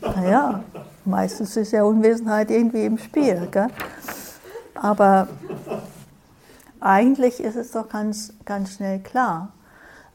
Naja, 0.00 0.64
meistens 1.04 1.56
ist 1.56 1.72
ja 1.72 1.82
Unwissenheit 1.82 2.50
irgendwie 2.50 2.86
im 2.86 2.96
Spiel. 2.96 3.48
Gell? 3.50 3.68
Aber 4.74 5.28
eigentlich 6.80 7.40
ist 7.40 7.56
es 7.56 7.72
doch 7.72 7.88
ganz, 7.90 8.32
ganz 8.46 8.72
schnell 8.72 9.00
klar. 9.00 9.52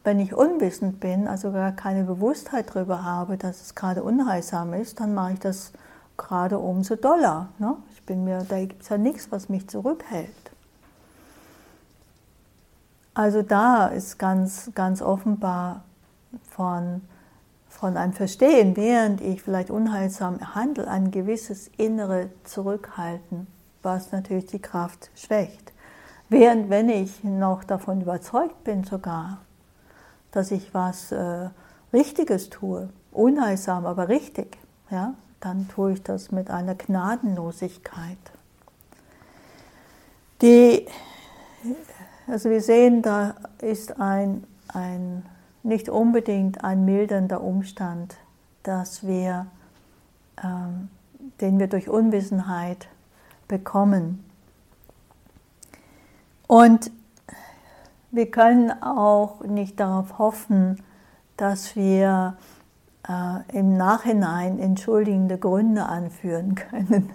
Wenn 0.03 0.19
ich 0.19 0.33
unwissend 0.33 0.99
bin, 0.99 1.27
also 1.27 1.51
gar 1.51 1.71
keine 1.71 2.03
Bewusstheit 2.03 2.69
darüber 2.73 3.03
habe, 3.03 3.37
dass 3.37 3.61
es 3.61 3.75
gerade 3.75 4.03
unheilsam 4.03 4.73
ist, 4.73 4.99
dann 4.99 5.13
mache 5.13 5.33
ich 5.33 5.39
das 5.39 5.73
gerade 6.17 6.57
umso 6.57 6.95
doller. 6.95 7.49
Ne? 7.59 7.75
Ich 7.93 8.03
bin 8.03 8.23
mir, 8.23 8.43
da 8.47 8.59
gibt 8.59 8.83
es 8.83 8.89
ja 8.89 8.97
nichts, 8.97 9.31
was 9.31 9.49
mich 9.49 9.67
zurückhält. 9.67 10.44
Also 13.15 13.41
da 13.41 13.87
ist 13.87 14.19
ganz, 14.19 14.69
ganz 14.75 15.01
offenbar 15.01 15.83
von 16.51 17.01
von 17.75 17.97
einem 17.97 18.13
Verstehen, 18.13 18.75
während 18.77 19.21
ich 19.21 19.41
vielleicht 19.43 19.69
unheilsam 19.69 20.55
handle, 20.55 20.87
ein 20.87 21.11
gewisses 21.11 21.69
innere 21.77 22.29
Zurückhalten, 22.45 23.47
was 23.83 24.11
natürlich 24.11 24.45
die 24.45 24.61
Kraft 24.61 25.11
schwächt. 25.15 25.73
Während 26.29 26.69
wenn 26.69 26.89
ich 26.89 27.23
noch 27.23 27.63
davon 27.63 28.01
überzeugt 28.01 28.63
bin 28.63 28.83
sogar, 28.85 29.39
dass 30.31 30.51
ich 30.51 30.73
was 30.73 31.11
äh, 31.11 31.49
Richtiges 31.93 32.49
tue, 32.49 32.89
unheilsam, 33.11 33.85
aber 33.85 34.07
richtig, 34.07 34.57
ja, 34.89 35.13
dann 35.39 35.67
tue 35.67 35.93
ich 35.93 36.03
das 36.03 36.31
mit 36.31 36.49
einer 36.49 36.75
Gnadenlosigkeit. 36.75 38.17
Die, 40.41 40.87
also 42.27 42.49
wir 42.49 42.61
sehen, 42.61 43.01
da 43.01 43.35
ist 43.61 43.99
ein, 43.99 44.43
ein 44.67 45.23
nicht 45.63 45.89
unbedingt 45.89 46.63
ein 46.63 46.85
mildernder 46.85 47.41
Umstand, 47.41 48.17
dass 48.63 49.05
wir, 49.05 49.47
ähm, 50.43 50.89
den 51.41 51.59
wir 51.59 51.67
durch 51.67 51.89
Unwissenheit 51.89 52.87
bekommen. 53.47 54.23
Und 56.47 56.91
wir 58.11 58.29
können 58.29 58.71
auch 58.83 59.41
nicht 59.43 59.79
darauf 59.79 60.19
hoffen, 60.19 60.81
dass 61.37 61.75
wir 61.75 62.37
äh, 63.07 63.57
im 63.57 63.75
Nachhinein 63.75 64.59
entschuldigende 64.59 65.37
Gründe 65.37 65.85
anführen 65.85 66.55
können. 66.69 67.09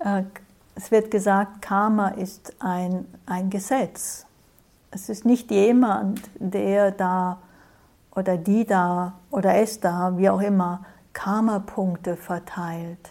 äh, 0.00 0.22
es 0.78 0.92
wird 0.92 1.10
gesagt, 1.10 1.60
Karma 1.60 2.10
ist 2.10 2.54
ein, 2.60 3.04
ein 3.26 3.50
Gesetz. 3.50 4.26
Es 4.92 5.08
ist 5.08 5.24
nicht 5.24 5.50
jemand, 5.50 6.20
der 6.38 6.92
da 6.92 7.38
oder 8.14 8.36
die 8.36 8.64
da 8.64 9.14
oder 9.32 9.56
es 9.56 9.80
da, 9.80 10.16
wie 10.16 10.30
auch 10.30 10.40
immer, 10.40 10.84
Karma-Punkte 11.14 12.14
verteilt. 12.14 13.10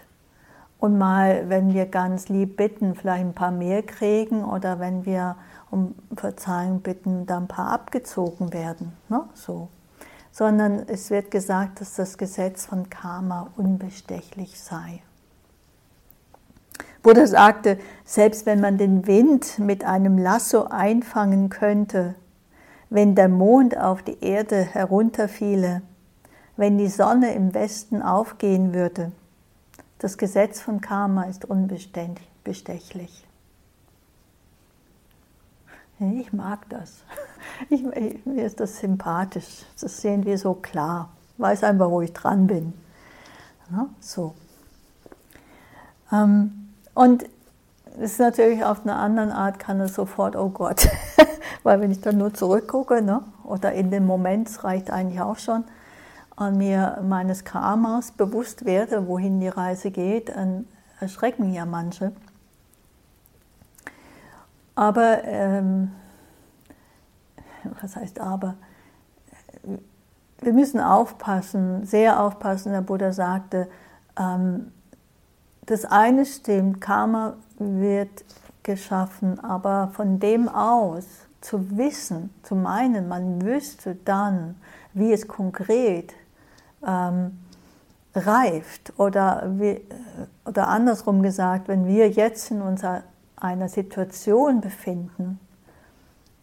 Und 0.79 0.97
mal, 0.97 1.49
wenn 1.49 1.73
wir 1.73 1.87
ganz 1.87 2.29
lieb 2.29 2.55
bitten, 2.55 2.95
vielleicht 2.95 3.25
ein 3.25 3.33
paar 3.33 3.51
mehr 3.51 3.83
kriegen 3.83 4.45
oder 4.45 4.79
wenn 4.79 5.05
wir 5.05 5.35
um 5.69 5.93
Verzeihung 6.15 6.79
bitten, 6.79 7.25
dann 7.25 7.43
ein 7.43 7.47
paar 7.49 7.69
abgezogen 7.69 8.53
werden. 8.53 8.93
Ne? 9.09 9.25
So. 9.33 9.67
Sondern 10.31 10.87
es 10.87 11.09
wird 11.09 11.31
gesagt, 11.31 11.81
dass 11.81 11.95
das 11.95 12.17
Gesetz 12.17 12.65
von 12.65 12.89
Karma 12.89 13.49
unbestechlich 13.57 14.57
sei. 14.57 15.01
Buddha 17.07 17.25
sagte, 17.25 17.79
selbst 18.03 18.45
wenn 18.45 18.59
man 18.59 18.77
den 18.77 19.07
Wind 19.07 19.59
mit 19.59 19.85
einem 19.85 20.17
Lasso 20.17 20.65
einfangen 20.65 21.47
könnte, 21.47 22.15
wenn 22.89 23.15
der 23.15 23.29
Mond 23.29 23.77
auf 23.77 24.03
die 24.03 24.21
Erde 24.21 24.57
herunterfiele, 24.61 25.83
wenn 26.57 26.77
die 26.77 26.89
Sonne 26.89 27.33
im 27.33 27.53
Westen 27.53 28.01
aufgehen 28.01 28.73
würde, 28.73 29.13
das 29.99 30.17
Gesetz 30.17 30.59
von 30.59 30.81
Karma 30.81 31.23
ist 31.23 31.45
unbestechlich. 31.45 33.25
Ich 35.99 36.33
mag 36.33 36.67
das. 36.67 37.05
Ich, 37.69 37.83
mir 38.25 38.45
ist 38.45 38.59
das 38.59 38.79
sympathisch. 38.79 39.63
Das 39.79 40.01
sehen 40.01 40.25
wir 40.25 40.37
so 40.37 40.55
klar. 40.55 41.13
Ich 41.33 41.39
weiß 41.39 41.63
einfach, 41.63 41.89
wo 41.89 42.01
ich 42.01 42.11
dran 42.11 42.47
bin. 42.47 42.73
so. 44.01 44.33
Ähm, 46.11 46.66
und 46.97 47.25
es 47.99 48.13
ist 48.13 48.19
natürlich 48.19 48.63
auf 48.63 48.81
eine 48.81 48.95
andere 48.95 49.31
Art, 49.33 49.59
kann 49.59 49.79
es 49.81 49.93
sofort, 49.93 50.35
oh 50.35 50.49
Gott, 50.49 50.89
weil 51.63 51.79
wenn 51.79 51.91
ich 51.91 52.01
dann 52.01 52.17
nur 52.17 52.33
zurückgucke, 52.33 53.03
ne, 53.03 53.21
oder 53.43 53.71
in 53.73 53.91
dem 53.91 54.07
Moment 54.07 54.63
reicht 54.63 54.89
eigentlich 54.89 55.21
auch 55.21 55.37
schon, 55.37 55.63
und 56.37 56.57
mir 56.57 56.99
meines 57.07 57.43
Karmas 57.43 58.11
bewusst 58.11 58.65
werde, 58.65 59.07
wohin 59.07 59.39
die 59.39 59.47
Reise 59.47 59.91
geht, 59.91 60.29
dann 60.29 60.65
erschrecken 60.99 61.53
ja 61.53 61.67
manche. 61.67 62.13
Aber, 64.73 65.23
ähm, 65.23 65.91
was 67.79 67.95
heißt 67.95 68.19
aber? 68.19 68.55
Wir 70.41 70.53
müssen 70.53 70.79
aufpassen, 70.79 71.85
sehr 71.85 72.19
aufpassen. 72.19 72.71
Der 72.71 72.81
Buddha 72.81 73.13
sagte, 73.13 73.67
ähm, 74.19 74.71
das 75.67 75.85
eine 75.85 76.25
stimmt, 76.25 76.81
Karma 76.81 77.35
wird 77.59 78.25
geschaffen, 78.63 79.39
aber 79.39 79.91
von 79.93 80.19
dem 80.19 80.49
aus 80.49 81.05
zu 81.41 81.77
wissen, 81.77 82.33
zu 82.43 82.55
meinen, 82.55 83.07
man 83.07 83.41
wüsste 83.41 83.95
dann, 84.03 84.55
wie 84.93 85.13
es 85.13 85.27
konkret 85.27 86.13
ähm, 86.85 87.37
reift 88.15 88.93
oder, 88.97 89.43
wie, 89.57 89.81
oder 90.45 90.67
andersrum 90.67 91.21
gesagt, 91.21 91.67
wenn 91.67 91.85
wir 91.85 92.09
jetzt 92.09 92.49
in 92.51 92.61
unserer, 92.61 93.03
einer 93.35 93.69
Situation 93.69 94.61
befinden, 94.61 95.39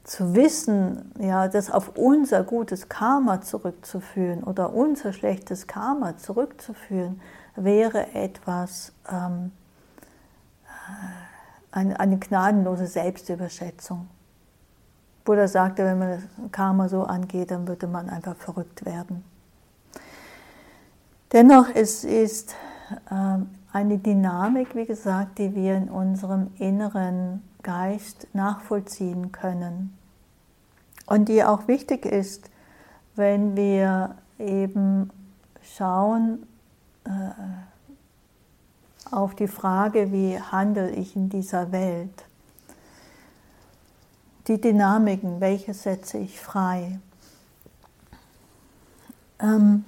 zu 0.05 0.35
wissen, 0.35 1.13
ja, 1.19 1.49
das 1.49 1.71
auf 1.71 1.97
unser 1.97 2.45
gutes 2.45 2.89
Karma 2.89 3.41
zurückzuführen 3.41 4.45
oder 4.45 4.73
unser 4.75 5.13
schlechtes 5.13 5.67
Karma 5.67 6.17
zurückzuführen, 6.19 7.21
wäre 7.57 8.15
etwas, 8.15 8.93
ähm, 9.11 9.53
äh, 10.65 11.77
eine, 11.77 11.99
eine 12.01 12.19
gnadenlose 12.19 12.87
Selbstüberschätzung. 12.87 14.09
Buddha 15.25 15.49
sagte, 15.49 15.85
wenn 15.85 15.99
man 15.99 16.11
das 16.11 16.53
Karma 16.53 16.89
so 16.89 17.05
angeht, 17.05 17.51
dann 17.51 17.67
würde 17.67 17.87
man 17.87 18.11
einfach 18.11 18.37
verrückt 18.37 18.85
werden. 18.85 19.25
Dennoch 21.33 21.69
es 21.75 22.05
ist 22.05 22.55
ähm, 23.11 23.49
eine 23.73 23.99
Dynamik, 23.99 24.75
wie 24.77 24.85
gesagt, 24.85 25.39
die 25.39 25.55
wir 25.55 25.77
in 25.77 25.89
unserem 25.89 26.53
inneren 26.59 27.43
Geist 27.63 28.29
nachvollziehen 28.35 29.33
können 29.33 29.97
und 31.07 31.29
die 31.29 31.43
auch 31.43 31.67
wichtig 31.67 32.05
ist, 32.07 32.51
wenn 33.17 33.57
wir 33.57 34.17
eben 34.39 35.11
schauen 35.63 36.47
auf 39.11 39.35
die 39.35 39.49
Frage, 39.49 40.13
wie 40.13 40.41
handle 40.41 40.91
ich 40.91 41.17
in 41.17 41.29
dieser 41.29 41.73
Welt. 41.73 42.25
Die 44.49 44.61
Dynamiken, 44.61 45.41
welche 45.41 45.75
setze 45.75 46.19
ich 46.19 46.41
frei? 46.41 46.99
Ähm, 49.39 49.85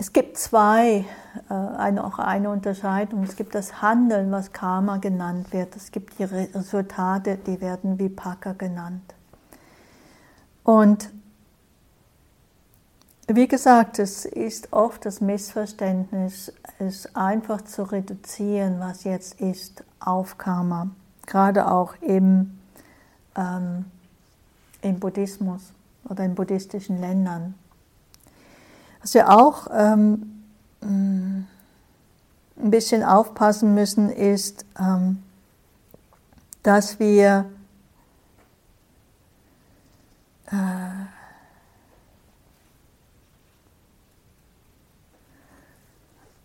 Es 0.00 0.12
gibt 0.12 0.38
zwei, 0.38 1.04
äh, 1.50 1.52
eine, 1.52 2.04
auch 2.04 2.20
eine 2.20 2.50
Unterscheidung. 2.50 3.24
Es 3.24 3.34
gibt 3.34 3.52
das 3.56 3.82
Handeln, 3.82 4.30
was 4.30 4.52
Karma 4.52 4.98
genannt 4.98 5.52
wird. 5.52 5.74
Es 5.74 5.90
gibt 5.90 6.20
die 6.20 6.24
Resultate, 6.24 7.36
die 7.36 7.60
werden 7.60 7.98
Vipaka 7.98 8.52
genannt. 8.52 9.02
Und 10.62 11.10
wie 13.30 13.46
gesagt, 13.46 13.98
es 13.98 14.24
ist 14.24 14.72
oft 14.72 15.04
das 15.04 15.20
Missverständnis, 15.20 16.50
es 16.78 17.14
einfach 17.14 17.60
zu 17.62 17.82
reduzieren, 17.82 18.80
was 18.80 19.04
jetzt 19.04 19.40
ist, 19.40 19.84
auf 20.00 20.38
Karma. 20.38 20.88
Gerade 21.26 21.70
auch 21.70 21.94
im, 22.00 22.58
ähm, 23.36 23.84
im 24.80 24.98
Buddhismus 24.98 25.72
oder 26.08 26.24
in 26.24 26.34
buddhistischen 26.34 27.00
Ländern. 27.00 27.54
Was 29.02 29.12
wir 29.12 29.28
auch 29.28 29.66
ähm, 29.72 30.44
mm, 30.80 31.44
ein 32.60 32.70
bisschen 32.70 33.02
aufpassen 33.02 33.74
müssen, 33.74 34.10
ist, 34.10 34.64
ähm, 34.78 35.22
dass 36.62 36.98
wir 36.98 37.44
äh, 40.46 41.17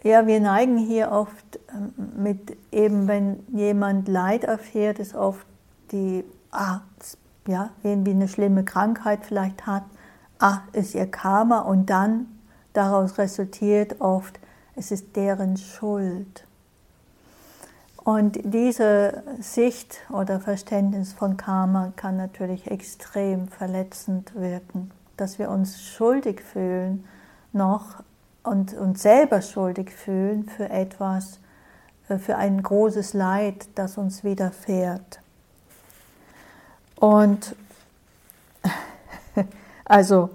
Ja, 0.03 0.27
wir 0.27 0.39
neigen 0.39 0.77
hier 0.77 1.11
oft 1.11 1.59
ähm, 1.69 1.93
mit 2.21 2.57
eben, 2.71 3.07
wenn 3.07 3.39
jemand 3.51 4.07
Leid 4.07 4.43
erfährt, 4.43 4.99
ist 4.99 5.15
oft 5.15 5.45
die, 5.91 6.23
ah, 6.51 6.81
ja, 7.47 7.69
irgendwie 7.83 8.11
eine 8.11 8.27
schlimme 8.27 8.63
Krankheit 8.63 9.25
vielleicht 9.25 9.65
hat, 9.65 9.83
ah, 10.39 10.61
ist 10.73 10.93
ihr 10.95 11.07
Karma 11.07 11.59
und 11.59 11.89
dann 11.89 12.27
Daraus 12.73 13.19
resultiert 13.19 14.01
oft, 14.01 14.39
es 14.75 14.91
ist 14.91 15.15
deren 15.15 15.57
Schuld. 15.57 16.45
Und 18.03 18.39
diese 18.43 19.23
Sicht 19.39 19.99
oder 20.09 20.39
Verständnis 20.39 21.13
von 21.13 21.37
Karma 21.37 21.93
kann 21.95 22.17
natürlich 22.17 22.69
extrem 22.69 23.47
verletzend 23.47 24.35
wirken, 24.35 24.91
dass 25.15 25.39
wir 25.39 25.49
uns 25.49 25.81
schuldig 25.81 26.41
fühlen 26.41 27.05
noch 27.53 28.03
und 28.43 28.73
uns 28.73 29.01
selber 29.01 29.41
schuldig 29.41 29.91
fühlen 29.91 30.49
für 30.49 30.69
etwas, 30.69 31.39
äh, 32.09 32.17
für 32.17 32.37
ein 32.37 32.61
großes 32.61 33.13
Leid, 33.13 33.67
das 33.75 33.97
uns 33.97 34.23
widerfährt. 34.23 35.21
Und 36.95 37.55
also 39.85 40.29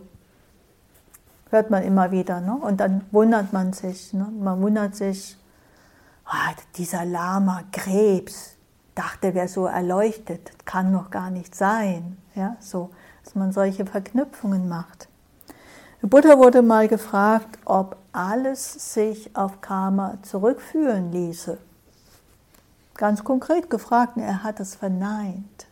hört 1.51 1.71
man 1.71 1.83
immer 1.83 2.11
wieder. 2.11 2.41
Ne? 2.41 2.55
Und 2.57 2.79
dann 2.81 3.05
wundert 3.11 3.53
man 3.53 3.73
sich. 3.73 4.13
Ne? 4.13 4.29
Man 4.39 4.61
wundert 4.61 4.97
sich, 4.97 5.37
ah, 6.25 6.53
dieser 6.77 7.05
Lama 7.05 7.63
Krebs, 7.73 8.55
dachte, 8.95 9.35
wäre 9.35 9.49
so 9.49 9.67
erleuchtet, 9.67 10.53
kann 10.65 10.91
noch 10.91 11.11
gar 11.11 11.31
nicht 11.31 11.55
sein. 11.55 12.19
Ja? 12.35 12.57
So, 12.61 12.91
dass 13.25 13.35
man 13.35 13.53
solche 13.53 13.87
Verknüpfungen 13.87 14.69
macht. 14.69 15.08
Buddha 16.03 16.39
wurde 16.39 16.63
mal 16.63 16.87
gefragt, 16.87 17.59
ob 17.65 17.97
alles 18.13 18.95
sich 18.95 19.35
auf 19.35 19.61
Karma 19.61 20.19
zurückführen 20.23 21.11
ließe. 21.11 21.59
Ganz 22.95 23.25
konkret 23.25 23.69
gefragt, 23.69 24.17
und 24.17 24.23
er 24.23 24.45
hat 24.45 24.61
es 24.61 24.77
verneint. 24.77 25.67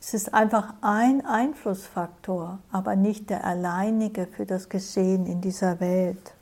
Es 0.00 0.14
ist 0.14 0.34
einfach 0.34 0.74
ein 0.82 1.24
Einflussfaktor, 1.24 2.58
aber 2.70 2.94
nicht 2.94 3.30
der 3.30 3.44
alleinige 3.44 4.26
für 4.26 4.44
das 4.44 4.68
Geschehen 4.68 5.26
in 5.26 5.40
dieser 5.40 5.80
Welt. 5.80 6.34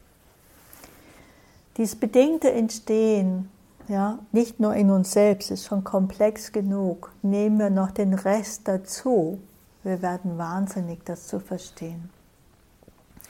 Dies 1.76 1.94
bedingte 1.94 2.50
Entstehen, 2.50 3.50
ja, 3.86 4.18
nicht 4.32 4.60
nur 4.60 4.74
in 4.74 4.90
uns 4.90 5.12
selbst, 5.12 5.50
ist 5.50 5.66
schon 5.66 5.84
komplex 5.84 6.52
genug. 6.52 7.12
Nehmen 7.22 7.58
wir 7.58 7.70
noch 7.70 7.90
den 7.90 8.14
Rest 8.14 8.66
dazu. 8.66 9.38
Wir 9.84 10.02
werden 10.02 10.38
wahnsinnig, 10.38 11.04
das 11.04 11.28
zu 11.28 11.38
verstehen. 11.38 12.10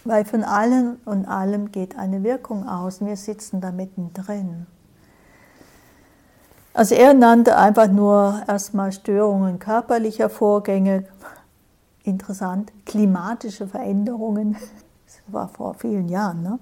Weil 0.04 0.24
von 0.24 0.44
allem 0.44 0.96
und 1.04 1.26
allem 1.26 1.72
geht 1.72 1.98
eine 1.98 2.22
Wirkung 2.22 2.68
aus 2.68 3.00
und 3.00 3.08
wir 3.08 3.16
sitzen 3.16 3.60
da 3.60 3.70
mittendrin. 3.70 4.66
Also 6.72 6.94
er 6.94 7.14
nannte 7.14 7.56
einfach 7.56 7.88
nur 7.88 8.42
erstmal 8.46 8.92
Störungen 8.92 9.58
körperlicher 9.58 10.30
Vorgänge, 10.30 11.04
interessant, 12.04 12.72
klimatische 12.86 13.66
Veränderungen, 13.66 14.56
das 15.06 15.20
war 15.26 15.48
vor 15.48 15.74
vielen 15.74 16.08
Jahren, 16.08 16.42
ne? 16.42 16.58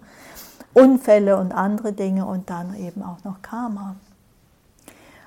Unfälle 0.74 1.38
und 1.38 1.52
andere 1.52 1.92
Dinge 1.92 2.26
und 2.26 2.50
dann 2.50 2.74
eben 2.74 3.02
auch 3.02 3.22
noch 3.24 3.42
Karma. 3.42 3.96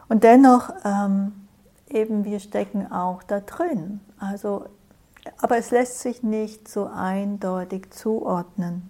Und 0.08 0.24
dennoch, 0.24 0.72
ähm, 0.84 1.34
eben 1.90 2.26
wir 2.26 2.40
stecken 2.40 2.92
auch 2.92 3.24
da 3.24 3.40
drin. 3.40 4.02
Also, 4.20 4.66
aber 5.40 5.58
es 5.58 5.72
lässt 5.72 6.00
sich 6.00 6.24
nicht 6.24 6.68
so 6.68 6.88
eindeutig 6.88 7.92
zuordnen. 7.92 8.90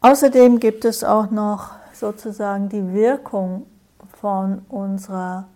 Außerdem 0.00 0.60
gibt 0.60 0.84
es 0.84 1.02
auch 1.02 1.30
noch 1.30 1.70
sozusagen 1.92 2.68
die 2.68 2.92
Wirkung 2.92 3.66
von 4.20 4.62
unserer, 4.68 5.46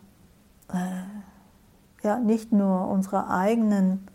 äh, 0.73 2.07
ja, 2.07 2.19
nicht 2.19 2.53
nur 2.53 2.89
unserer 2.89 3.29
eigenen, 3.31 4.07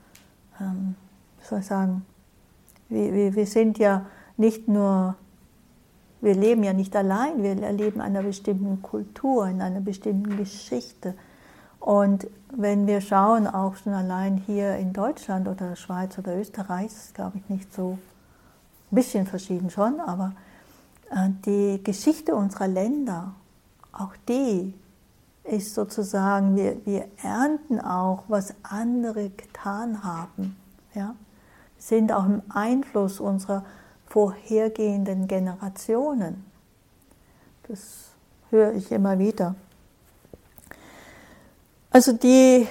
ähm, 0.60 0.96
wie 1.40 1.48
soll 1.48 1.60
ich 1.60 1.66
sagen, 1.66 2.06
wir, 2.90 3.14
wir, 3.14 3.36
wir 3.36 3.46
sind 3.46 3.78
ja 3.78 4.06
nicht 4.38 4.68
nur, 4.68 5.16
wir 6.22 6.36
leben 6.36 6.64
ja 6.64 6.74
nicht 6.74 6.96
allein, 6.96 7.44
wir 7.44 7.62
erleben 7.62 8.02
einer 8.02 8.24
bestimmten 8.24 8.82
Kultur, 8.82 9.48
in 9.48 9.62
einer 9.62 9.82
bestimmten 9.82 10.38
Geschichte. 10.38 11.14
Und 11.84 12.28
wenn 12.56 12.88
wir 12.88 13.02
schauen, 13.02 13.46
auch 13.46 13.76
schon 13.76 13.92
allein 13.92 14.38
hier 14.38 14.78
in 14.78 14.94
Deutschland 14.94 15.50
oder 15.50 15.76
Schweiz 15.76 16.18
oder 16.18 16.38
Österreich, 16.38 16.86
ist 16.86 17.14
glaube 17.14 17.40
ich 17.40 17.50
nicht 17.50 17.74
so, 17.74 17.98
ein 18.90 18.96
bisschen 18.96 19.26
verschieden 19.26 19.70
schon, 19.70 20.00
aber 20.00 20.32
äh, 21.12 21.28
die 21.46 21.84
Geschichte 21.84 22.36
unserer 22.36 22.70
Länder 22.70 23.34
auch 23.92 24.14
die 24.30 24.74
ist 25.44 25.74
sozusagen, 25.74 26.56
wir, 26.56 26.86
wir 26.86 27.06
ernten 27.22 27.82
auch, 27.82 28.24
was 28.30 28.54
andere 28.64 29.30
getan 29.32 30.06
haben. 30.06 30.56
Ja? 30.94 31.16
Sind 31.78 32.14
auch 32.14 32.26
im 32.26 32.44
Einfluss 32.48 33.20
unserer 33.20 33.66
vorhergehenden 34.06 35.28
Generationen. 35.28 36.46
Das 37.68 38.12
höre 38.52 38.74
ich 38.74 38.90
immer 38.90 39.20
wieder. 39.20 39.56
Also 41.94 42.12
die 42.12 42.68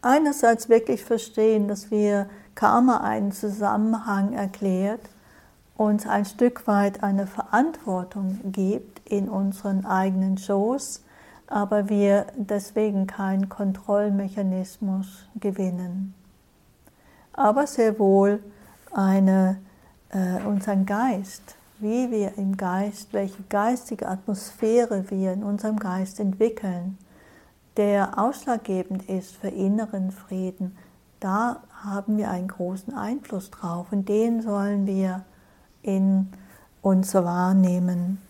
einerseits 0.00 0.70
wirklich 0.70 1.04
verstehen, 1.04 1.68
dass 1.68 1.90
wir 1.90 2.30
Karma 2.54 3.02
einen 3.02 3.30
Zusammenhang 3.30 4.32
erklärt, 4.32 5.02
uns 5.76 6.06
ein 6.06 6.24
Stück 6.24 6.66
weit 6.66 7.02
eine 7.02 7.26
Verantwortung 7.26 8.38
gibt 8.44 9.06
in 9.06 9.28
unseren 9.28 9.84
eigenen 9.84 10.38
Schoß, 10.38 11.02
aber 11.46 11.90
wir 11.90 12.28
deswegen 12.36 13.06
keinen 13.06 13.50
Kontrollmechanismus 13.50 15.26
gewinnen. 15.38 16.14
Aber 17.34 17.66
sehr 17.66 17.98
wohl 17.98 18.42
eine, 18.92 19.58
äh, 20.08 20.42
unseren 20.46 20.86
Geist, 20.86 21.56
wie 21.80 22.10
wir 22.10 22.36
im 22.36 22.56
Geist, 22.56 23.12
welche 23.12 23.42
geistige 23.48 24.08
Atmosphäre 24.08 25.10
wir 25.10 25.32
in 25.32 25.42
unserem 25.42 25.78
Geist 25.78 26.20
entwickeln, 26.20 26.98
der 27.76 28.18
ausschlaggebend 28.18 29.08
ist 29.08 29.36
für 29.36 29.48
inneren 29.48 30.10
Frieden, 30.10 30.76
da 31.20 31.62
haben 31.82 32.16
wir 32.16 32.30
einen 32.30 32.48
großen 32.48 32.94
Einfluss 32.94 33.50
drauf 33.50 33.88
und 33.90 34.08
den 34.08 34.42
sollen 34.42 34.86
wir 34.86 35.24
in 35.82 36.28
uns 36.82 37.14
wahrnehmen. 37.14 38.20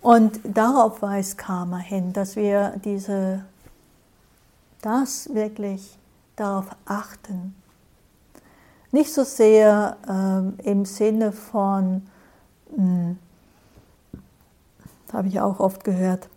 Und 0.00 0.40
darauf 0.44 1.00
weist 1.02 1.38
Karma 1.38 1.78
hin, 1.78 2.12
dass 2.12 2.34
wir 2.34 2.80
diese, 2.84 3.44
das 4.80 5.32
wirklich 5.32 5.96
darauf 6.34 6.66
achten. 6.84 7.54
Nicht 8.92 9.12
so 9.12 9.24
sehr 9.24 9.96
ähm, 10.06 10.54
im 10.62 10.84
Sinne 10.84 11.32
von, 11.32 12.02
hm, 12.74 13.18
habe 15.12 15.28
ich 15.28 15.40
auch 15.40 15.60
oft 15.60 15.82
gehört, 15.82 16.28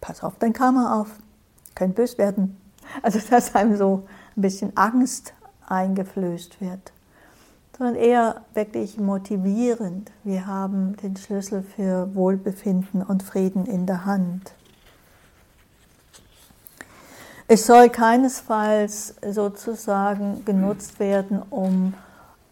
pass 0.00 0.22
auf 0.22 0.34
dein 0.38 0.52
Karma 0.52 1.00
auf, 1.00 1.08
könnte 1.74 1.94
bös 1.94 2.18
werden. 2.18 2.58
Also 3.02 3.20
dass 3.30 3.54
einem 3.54 3.76
so 3.76 4.02
ein 4.36 4.42
bisschen 4.42 4.76
Angst 4.76 5.32
eingeflößt 5.66 6.60
wird, 6.60 6.92
sondern 7.78 7.94
eher 7.94 8.42
wirklich 8.52 8.98
motivierend. 8.98 10.10
Wir 10.24 10.46
haben 10.46 10.96
den 10.96 11.16
Schlüssel 11.16 11.62
für 11.62 12.14
Wohlbefinden 12.14 13.02
und 13.02 13.22
Frieden 13.22 13.64
in 13.64 13.86
der 13.86 14.04
Hand. 14.04 14.52
Es 17.54 17.66
soll 17.66 17.90
keinesfalls 17.90 19.14
sozusagen 19.30 20.42
genutzt 20.46 20.98
werden, 20.98 21.42
um 21.50 21.92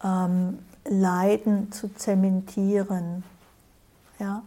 ähm, 0.03 0.59
Leiden 0.87 1.71
zu 1.71 1.91
zementieren. 1.95 3.23
Ja? 4.19 4.43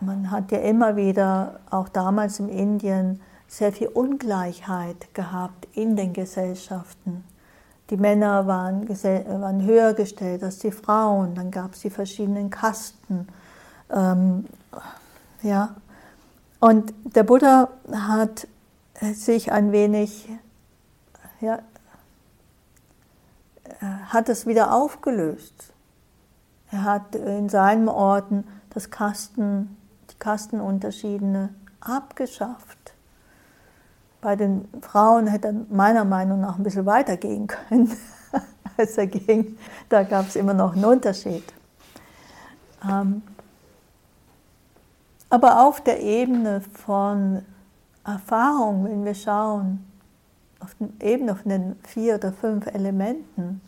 Man 0.00 0.30
hat 0.30 0.52
ja 0.52 0.58
immer 0.60 0.96
wieder, 0.96 1.60
auch 1.68 1.90
damals 1.90 2.40
in 2.40 2.48
Indien, 2.48 3.20
sehr 3.46 3.72
viel 3.72 3.88
Ungleichheit 3.88 5.12
gehabt 5.12 5.68
in 5.74 5.96
den 5.96 6.14
Gesellschaften. 6.14 7.22
Die 7.90 7.98
Männer 7.98 8.46
waren, 8.46 8.88
waren 8.88 9.66
höher 9.66 9.92
gestellt 9.92 10.42
als 10.44 10.60
die 10.60 10.72
Frauen, 10.72 11.34
dann 11.34 11.50
gab 11.50 11.74
es 11.74 11.80
die 11.80 11.90
verschiedenen 11.90 12.48
Kasten. 12.48 13.28
Ähm, 13.90 14.46
ja. 15.42 15.76
Und 16.58 16.94
der 17.04 17.24
Buddha 17.24 17.68
hat 17.92 18.46
sich 19.00 19.52
ein 19.52 19.72
wenig, 19.72 20.28
ja, 21.40 21.60
hat 23.80 24.28
es 24.28 24.46
wieder 24.46 24.74
aufgelöst. 24.74 25.72
Er 26.70 26.84
hat 26.84 27.14
in 27.16 27.48
seinen 27.48 27.88
Orten 27.88 28.44
das 28.70 28.90
Kasten, 28.90 29.76
die 30.10 30.18
Kastenunterschiedene 30.18 31.50
abgeschafft. 31.80 32.94
Bei 34.20 34.36
den 34.36 34.68
Frauen 34.80 35.26
hätte 35.26 35.48
er 35.48 35.54
meiner 35.68 36.04
Meinung 36.04 36.40
nach 36.40 36.56
ein 36.56 36.62
bisschen 36.62 36.86
weiter 36.86 37.16
gehen 37.16 37.48
können, 37.48 37.92
als 38.76 38.96
er 38.96 39.08
ging. 39.08 39.58
Da 39.88 40.04
gab 40.04 40.28
es 40.28 40.36
immer 40.36 40.54
noch 40.54 40.74
einen 40.74 40.84
Unterschied. 40.84 41.44
Ähm, 42.88 43.22
aber 45.28 45.66
auf 45.66 45.80
der 45.80 46.00
Ebene 46.00 46.60
von 46.60 47.44
Erfahrung, 48.04 48.84
wenn 48.84 49.04
wir 49.04 49.14
schauen, 49.14 49.84
auf 50.60 50.74
den, 50.74 50.94
eben 51.00 51.30
auf 51.30 51.42
den 51.42 51.76
vier 51.84 52.16
oder 52.16 52.32
fünf 52.32 52.66
Elementen, 52.66 53.60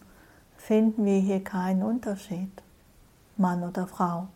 finden 0.56 1.04
wir 1.04 1.18
hier 1.18 1.42
keinen 1.42 1.82
Unterschied, 1.82 2.50
Mann 3.36 3.62
oder 3.62 3.86
Frau. 3.86 4.28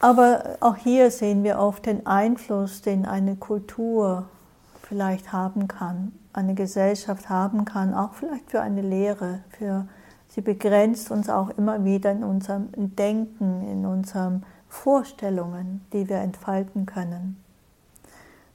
Aber 0.00 0.58
auch 0.60 0.76
hier 0.76 1.10
sehen 1.10 1.42
wir 1.42 1.58
oft 1.58 1.86
den 1.86 2.06
Einfluss, 2.06 2.82
den 2.82 3.04
eine 3.04 3.34
Kultur 3.34 4.28
vielleicht 4.82 5.32
haben 5.32 5.66
kann, 5.66 6.12
eine 6.32 6.54
Gesellschaft 6.54 7.28
haben 7.28 7.64
kann, 7.64 7.94
auch 7.94 8.14
vielleicht 8.14 8.50
für 8.50 8.60
eine 8.60 8.82
Lehre, 8.82 9.40
für 9.50 9.88
sie 10.28 10.40
begrenzt 10.40 11.10
uns 11.10 11.28
auch 11.28 11.50
immer 11.50 11.84
wieder 11.84 12.12
in 12.12 12.22
unserem 12.22 12.68
Denken, 12.76 13.68
in 13.68 13.84
unseren 13.84 14.44
Vorstellungen, 14.68 15.84
die 15.92 16.08
wir 16.08 16.18
entfalten 16.18 16.86
können. 16.86 17.42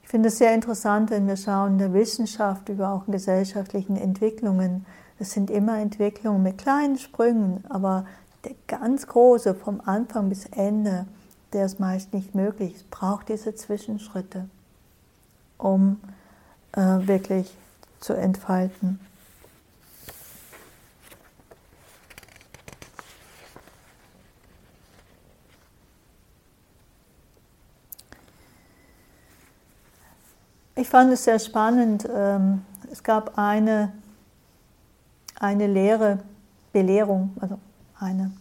Ich 0.04 0.10
finde 0.10 0.30
es 0.30 0.38
sehr 0.38 0.54
interessant, 0.54 1.10
wenn 1.10 1.28
wir 1.28 1.38
schauen 1.38 1.74
in 1.74 1.78
der 1.80 1.94
Wissenschaft 1.94 2.70
über 2.70 2.92
auch 2.92 3.06
gesellschaftlichen 3.08 3.98
Entwicklungen. 3.98 4.86
Es 5.20 5.32
sind 5.32 5.50
immer 5.50 5.80
Entwicklungen 5.80 6.44
mit 6.44 6.60
kleinen 6.60 6.98
Sprüngen, 6.98 7.64
aber 7.70 8.06
der 8.44 8.54
ganz 8.68 9.08
große 9.08 9.56
vom 9.56 9.82
Anfang 9.86 10.30
bis 10.30 10.46
Ende 10.48 11.06
der 11.54 11.66
ist 11.66 11.80
meist 11.80 12.14
nicht 12.14 12.36
möglich. 12.36 12.76
Es 12.76 12.84
braucht 12.84 13.30
diese 13.30 13.56
Zwischenschritte, 13.56 14.46
um 15.58 16.02
äh, 16.74 16.82
wirklich 16.82 17.56
zu 18.00 18.14
entfalten. 18.14 19.00
Ich 30.84 30.90
fand 30.90 31.14
es 31.14 31.24
sehr 31.24 31.40
spannend. 31.40 32.06
Ähm, 32.14 32.66
es 32.92 33.04
gab 33.04 33.38
eine, 33.38 33.94
eine 35.40 35.66
Lehre, 35.66 36.20
Belehrung, 36.74 37.32
also 37.40 37.58
eine 37.98 38.34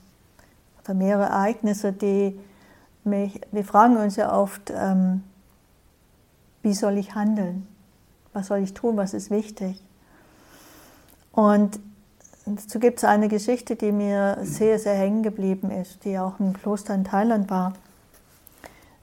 oder 0.82 0.94
mehrere 0.94 1.26
Ereignisse, 1.26 1.92
die 1.92 2.36
mich, 3.04 3.40
wir 3.52 3.64
fragen 3.64 3.96
uns 3.96 4.16
ja 4.16 4.36
oft, 4.36 4.72
ähm, 4.74 5.22
wie 6.62 6.74
soll 6.74 6.98
ich 6.98 7.14
handeln? 7.14 7.68
Was 8.32 8.48
soll 8.48 8.58
ich 8.58 8.74
tun? 8.74 8.96
Was 8.96 9.14
ist 9.14 9.30
wichtig? 9.30 9.80
Und 11.30 11.78
dazu 12.44 12.80
gibt 12.80 12.98
es 12.98 13.04
eine 13.04 13.28
Geschichte, 13.28 13.76
die 13.76 13.92
mir 13.92 14.38
sehr, 14.42 14.80
sehr 14.80 14.94
hängen 14.94 15.22
geblieben 15.22 15.70
ist, 15.70 16.04
die 16.04 16.18
auch 16.18 16.40
im 16.40 16.54
Kloster 16.54 16.92
in 16.92 17.04
Thailand 17.04 17.50
war. 17.50 17.74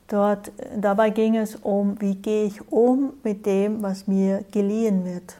Dort, 0.09 0.51
dabei 0.75 1.11
ging 1.11 1.35
es 1.35 1.55
um, 1.55 2.01
wie 2.01 2.15
gehe 2.15 2.45
ich 2.45 2.71
um 2.71 3.13
mit 3.23 3.45
dem, 3.45 3.83
was 3.83 4.07
mir 4.07 4.43
geliehen 4.51 5.05
wird. 5.05 5.37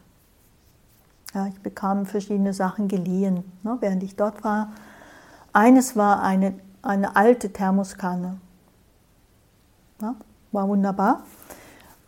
Ja, 1.34 1.48
ich 1.48 1.60
bekam 1.60 2.06
verschiedene 2.06 2.54
Sachen 2.54 2.88
geliehen, 2.88 3.44
ne, 3.64 3.78
während 3.80 4.04
ich 4.04 4.16
dort 4.16 4.44
war. 4.44 4.72
Eines 5.54 5.96
war 5.96 6.22
eine, 6.22 6.54
eine 6.84 7.16
alte 7.16 7.52
Thermoskanne. 7.52 8.38
Ja, 10.02 10.16
war 10.52 10.68
wunderbar. 10.68 11.24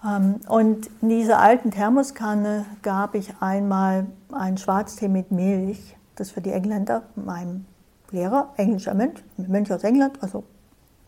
Ähm, 0.05 0.35
und 0.47 0.87
in 1.01 1.09
dieser 1.09 1.39
alten 1.39 1.71
Thermoskanne 1.71 2.65
gab 2.83 3.15
ich 3.15 3.33
einmal 3.39 4.05
einen 4.31 4.57
Schwarztee 4.57 5.07
mit 5.07 5.31
Milch. 5.31 5.95
Das 6.15 6.29
für 6.29 6.41
die 6.41 6.51
Engländer, 6.51 7.03
meinem 7.15 7.65
Lehrer, 8.11 8.53
englischer 8.57 8.93
Mensch, 8.93 9.23
Mönch 9.37 9.71
aus 9.73 9.83
England, 9.83 10.21
also 10.21 10.43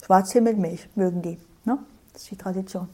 Schwarztee 0.03 0.41
mit 0.41 0.57
Milch 0.57 0.89
mögen 0.95 1.21
die. 1.21 1.39
Ne? 1.65 1.79
Das 2.11 2.23
ist 2.23 2.31
die 2.31 2.37
Tradition. 2.37 2.89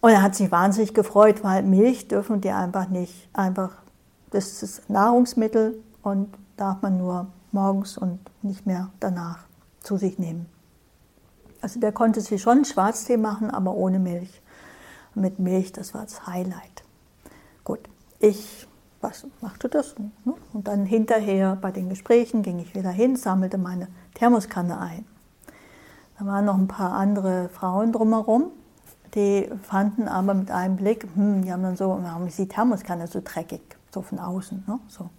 Und 0.00 0.10
er 0.10 0.22
hat 0.22 0.34
sich 0.34 0.50
wahnsinnig 0.50 0.94
gefreut, 0.94 1.42
weil 1.42 1.62
Milch 1.62 2.08
dürfen 2.08 2.40
die 2.40 2.50
einfach 2.50 2.88
nicht, 2.88 3.28
einfach, 3.32 3.70
das 4.30 4.62
ist 4.62 4.88
Nahrungsmittel 4.90 5.82
und 6.02 6.34
darf 6.56 6.82
man 6.82 6.98
nur 6.98 7.28
morgens 7.52 7.96
und 7.96 8.20
nicht 8.42 8.66
mehr 8.66 8.90
danach 9.00 9.38
zu 9.80 9.96
sich 9.96 10.18
nehmen. 10.18 10.46
Also 11.60 11.80
der 11.80 11.92
konnte 11.92 12.20
sich 12.20 12.42
schon 12.42 12.64
Schwarztee 12.64 13.16
machen, 13.16 13.50
aber 13.50 13.74
ohne 13.74 13.98
Milch. 13.98 14.40
mit 15.14 15.38
Milch, 15.38 15.72
das 15.72 15.94
war 15.94 16.02
das 16.02 16.26
Highlight. 16.26 16.82
Gut, 17.62 17.88
ich 18.18 18.66
was 19.04 19.26
macht 19.42 19.62
du 19.62 19.68
das? 19.68 19.94
Ne? 19.98 20.34
Und 20.54 20.66
dann 20.66 20.86
hinterher 20.86 21.56
bei 21.60 21.70
den 21.70 21.90
Gesprächen 21.90 22.42
ging 22.42 22.58
ich 22.58 22.74
wieder 22.74 22.90
hin, 22.90 23.16
sammelte 23.16 23.58
meine 23.58 23.88
Thermoskanne 24.14 24.80
ein. 24.80 25.04
Da 26.18 26.26
waren 26.26 26.44
noch 26.44 26.56
ein 26.56 26.68
paar 26.68 26.92
andere 26.92 27.48
Frauen 27.48 27.92
drumherum, 27.92 28.50
die 29.14 29.48
fanden 29.62 30.08
aber 30.08 30.34
mit 30.34 30.50
einem 30.50 30.76
Blick, 30.76 31.06
hm, 31.14 31.42
die 31.42 31.52
haben 31.52 31.62
dann 31.62 31.76
so, 31.76 31.98
warum 32.00 32.26
ist 32.26 32.38
die 32.38 32.48
Thermoskanne 32.48 33.06
so 33.06 33.20
dreckig, 33.22 33.62
so 33.92 34.02
von 34.02 34.18
außen, 34.18 34.64
ne? 34.66 34.78
so 34.88 35.10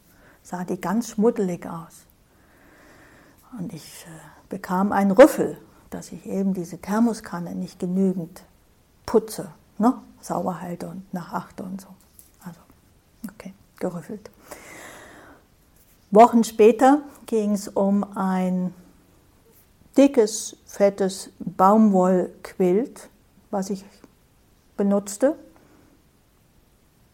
sah 0.43 0.63
die 0.63 0.79
ganz 0.79 1.09
schmuddelig 1.09 1.65
aus. 1.65 2.05
Und 3.57 3.73
ich 3.73 4.05
äh, 4.05 4.09
bekam 4.49 4.91
einen 4.91 5.11
Rüffel, 5.11 5.57
dass 5.89 6.11
ich 6.11 6.25
eben 6.25 6.53
diese 6.53 6.77
Thermoskanne 6.77 7.55
nicht 7.55 7.79
genügend 7.79 8.43
putze, 9.05 9.49
ne? 9.77 9.95
sauber 10.21 10.61
halte 10.61 10.87
und 10.87 11.13
nachachte 11.13 11.63
und 11.63 11.81
so. 11.81 11.87
Also, 12.43 12.59
okay, 13.29 13.53
gerüffelt. 13.79 14.29
Wochen 16.11 16.43
später 16.43 17.01
ging 17.25 17.53
es 17.53 17.67
um 17.67 18.05
ein 18.15 18.73
dickes, 19.97 20.57
fettes 20.65 21.31
Baumwollquilt, 21.39 23.09
was 23.51 23.69
ich 23.69 23.85
benutzte. 24.77 25.35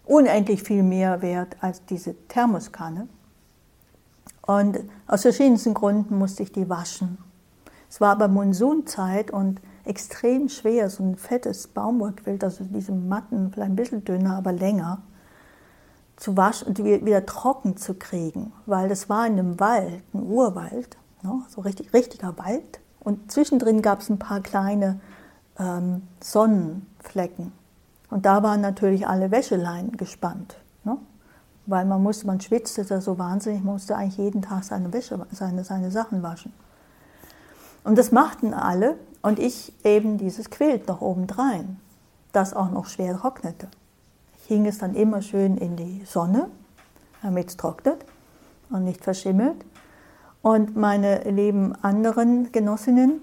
Unendlich 0.06 0.64
viel 0.64 0.84
mehr 0.84 1.22
wert 1.22 1.56
als 1.62 1.86
diese 1.86 2.16
Thermoskanne. 2.28 3.08
Und 4.42 4.80
aus 5.08 5.22
verschiedensten 5.22 5.74
Gründen 5.74 6.18
musste 6.18 6.44
ich 6.44 6.52
die 6.52 6.68
waschen. 6.68 7.18
Es 7.90 8.02
war 8.02 8.12
aber 8.12 8.28
Monsunzeit 8.28 9.32
und 9.32 9.62
extrem 9.86 10.50
schwer, 10.50 10.90
so 10.90 11.04
ein 11.04 11.16
fettes 11.16 11.68
Baumwollquilt, 11.68 12.44
also 12.44 12.64
diese 12.64 12.92
Matten, 12.92 13.52
vielleicht 13.52 13.72
ein 13.72 13.76
bisschen 13.76 14.04
dünner, 14.04 14.38
aber 14.38 14.52
länger, 14.52 15.02
zu 16.16 16.38
waschen 16.38 16.70
und 16.70 16.84
wieder 16.84 17.26
trocken 17.26 17.78
zu 17.78 17.96
kriegen, 17.96 18.54
weil 18.66 18.90
das 18.90 19.10
war 19.10 19.26
in 19.26 19.40
einem 19.40 19.60
Wald, 19.60 20.04
ein 20.14 20.24
Urwald, 20.24 20.98
ne, 21.24 21.42
so 21.50 21.62
richtig, 21.62 21.94
richtiger 21.94 22.38
Wald. 22.38 22.80
Und 23.00 23.32
zwischendrin 23.32 23.82
gab 23.82 24.02
es 24.02 24.10
ein 24.10 24.20
paar 24.20 24.42
kleine 24.42 25.00
ähm, 25.58 26.04
Sonnenflecken. 26.22 27.52
Und 28.10 28.26
da 28.26 28.44
waren 28.44 28.62
natürlich 28.62 29.08
alle 29.08 29.32
Wäscheleinen 29.32 29.98
gespannt. 29.98 30.58
Ne? 30.84 30.98
Weil 31.66 31.86
man 31.86 32.04
musste, 32.04 32.28
man 32.28 32.42
schwitzte 32.42 32.84
da 32.86 33.02
so 33.02 33.18
wahnsinnig, 33.18 33.64
man 33.64 33.74
musste 33.74 33.96
eigentlich 33.96 34.18
jeden 34.18 34.42
Tag 34.42 34.64
seine 34.64 34.94
Wäsche, 34.94 35.26
seine, 35.32 35.64
seine 35.64 35.92
Sachen 35.92 36.22
waschen. 36.22 36.54
Und 37.84 37.98
das 37.98 38.12
machten 38.12 38.54
alle 38.54 38.98
und 39.22 39.40
ich 39.40 39.74
eben 39.84 40.18
dieses 40.18 40.50
Quilt 40.50 40.88
noch 40.88 41.02
obendrein, 41.02 41.80
das 42.32 42.54
auch 42.54 42.70
noch 42.70 42.86
schwer 42.88 43.18
trocknete. 43.18 43.68
Ich 44.38 44.46
hing 44.48 44.66
es 44.66 44.78
dann 44.78 44.94
immer 44.94 45.22
schön 45.22 45.58
in 45.58 45.76
die 45.76 46.04
Sonne, 46.06 46.50
damit 47.24 47.50
es 47.50 47.58
trocknet 47.58 48.06
und 48.70 48.84
nicht 48.84 49.04
verschimmelt. 49.04 49.64
Und 50.42 50.76
meine 50.76 51.22
lieben 51.30 51.76
anderen 51.84 52.52
Genossinnen, 52.52 53.22